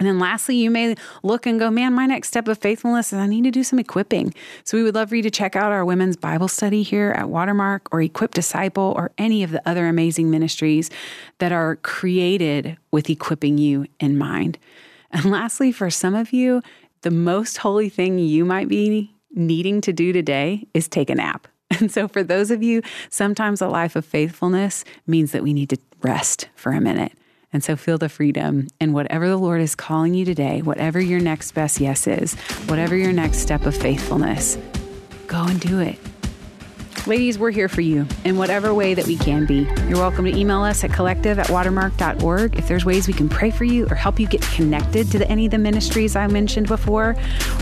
And 0.00 0.08
then 0.08 0.18
lastly, 0.18 0.56
you 0.56 0.70
may 0.70 0.94
look 1.22 1.44
and 1.44 1.60
go, 1.60 1.70
man, 1.70 1.92
my 1.92 2.06
next 2.06 2.28
step 2.28 2.48
of 2.48 2.56
faithfulness 2.56 3.12
is 3.12 3.18
I 3.18 3.26
need 3.26 3.44
to 3.44 3.50
do 3.50 3.62
some 3.62 3.78
equipping. 3.78 4.32
So 4.64 4.78
we 4.78 4.82
would 4.82 4.94
love 4.94 5.10
for 5.10 5.16
you 5.16 5.22
to 5.22 5.30
check 5.30 5.54
out 5.54 5.72
our 5.72 5.84
women's 5.84 6.16
Bible 6.16 6.48
study 6.48 6.82
here 6.82 7.10
at 7.10 7.28
Watermark 7.28 7.86
or 7.92 8.00
Equip 8.00 8.32
Disciple 8.32 8.94
or 8.96 9.12
any 9.18 9.42
of 9.42 9.50
the 9.50 9.60
other 9.68 9.86
amazing 9.86 10.30
ministries 10.30 10.88
that 11.38 11.52
are 11.52 11.76
created 11.76 12.78
with 12.90 13.10
equipping 13.10 13.58
you 13.58 13.86
in 14.00 14.16
mind. 14.16 14.58
And 15.10 15.24
lastly, 15.30 15.70
for 15.70 15.90
some 15.90 16.14
of 16.14 16.32
you, 16.32 16.62
the 17.02 17.10
most 17.10 17.58
holy 17.58 17.90
thing 17.90 18.18
you 18.18 18.46
might 18.46 18.68
be 18.68 19.14
needing 19.32 19.82
to 19.82 19.92
do 19.92 20.14
today 20.14 20.66
is 20.72 20.88
take 20.88 21.10
a 21.10 21.14
nap. 21.14 21.46
And 21.78 21.92
so, 21.92 22.08
for 22.08 22.24
those 22.24 22.50
of 22.50 22.64
you, 22.64 22.82
sometimes 23.10 23.62
a 23.62 23.68
life 23.68 23.94
of 23.94 24.04
faithfulness 24.04 24.84
means 25.06 25.30
that 25.30 25.44
we 25.44 25.52
need 25.52 25.68
to 25.70 25.78
rest 26.02 26.48
for 26.56 26.72
a 26.72 26.80
minute. 26.80 27.12
And 27.52 27.64
so 27.64 27.76
feel 27.76 27.98
the 27.98 28.08
freedom 28.08 28.68
in 28.80 28.92
whatever 28.92 29.28
the 29.28 29.36
Lord 29.36 29.60
is 29.60 29.74
calling 29.74 30.14
you 30.14 30.24
today, 30.24 30.62
whatever 30.62 31.00
your 31.00 31.20
next 31.20 31.52
best 31.52 31.80
yes 31.80 32.06
is, 32.06 32.34
whatever 32.66 32.96
your 32.96 33.12
next 33.12 33.38
step 33.38 33.66
of 33.66 33.76
faithfulness, 33.76 34.56
go 35.26 35.44
and 35.44 35.60
do 35.60 35.80
it. 35.80 35.98
Ladies, 37.06 37.38
we're 37.38 37.50
here 37.50 37.68
for 37.68 37.80
you 37.80 38.06
in 38.24 38.36
whatever 38.36 38.74
way 38.74 38.92
that 38.92 39.06
we 39.06 39.16
can 39.16 39.46
be. 39.46 39.66
You're 39.88 39.98
welcome 39.98 40.26
to 40.26 40.36
email 40.36 40.62
us 40.62 40.84
at 40.84 40.92
collective 40.92 41.38
at 41.38 41.48
watermark.org 41.48 42.58
if 42.58 42.68
there's 42.68 42.84
ways 42.84 43.08
we 43.08 43.14
can 43.14 43.28
pray 43.28 43.50
for 43.50 43.64
you 43.64 43.86
or 43.86 43.94
help 43.94 44.20
you 44.20 44.26
get 44.26 44.42
connected 44.42 45.10
to 45.10 45.18
the, 45.18 45.28
any 45.28 45.46
of 45.46 45.50
the 45.50 45.58
ministries 45.58 46.14
I 46.14 46.26
mentioned 46.26 46.68
before. 46.68 47.16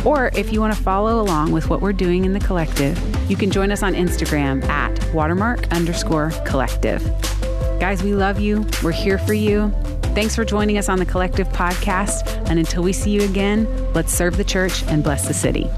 Or 0.05 0.33
if 0.35 0.53
you 0.53 0.61
want 0.61 0.75
to 0.75 0.83
follow 0.83 1.21
along 1.21 1.53
with 1.53 1.71
what 1.71 1.81
we're 1.81 1.93
doing 1.93 2.25
in 2.25 2.33
the 2.33 2.41
collective, 2.41 2.99
you 3.31 3.37
can 3.37 3.51
join 3.51 3.71
us 3.71 3.83
on 3.83 3.95
Instagram 3.95 4.65
at 4.65 5.15
watermark 5.15 5.69
underscore 5.73 6.33
collective. 6.45 7.03
Guys, 7.81 8.03
we 8.03 8.15
love 8.15 8.41
you. 8.41 8.67
We're 8.83 8.91
here 8.91 9.19
for 9.19 9.35
you. 9.35 9.73
Thanks 10.15 10.35
for 10.35 10.45
joining 10.45 10.79
us 10.79 10.89
on 10.89 10.99
the 10.99 11.07
Collective 11.07 11.47
Podcast. 11.49 12.27
And 12.49 12.59
until 12.59 12.83
we 12.83 12.93
see 12.93 13.11
you 13.11 13.23
again, 13.23 13.69
let's 13.93 14.13
serve 14.13 14.37
the 14.37 14.45
church 14.45 14.83
and 14.85 15.05
bless 15.05 15.29
the 15.29 15.35
city. 15.35 15.71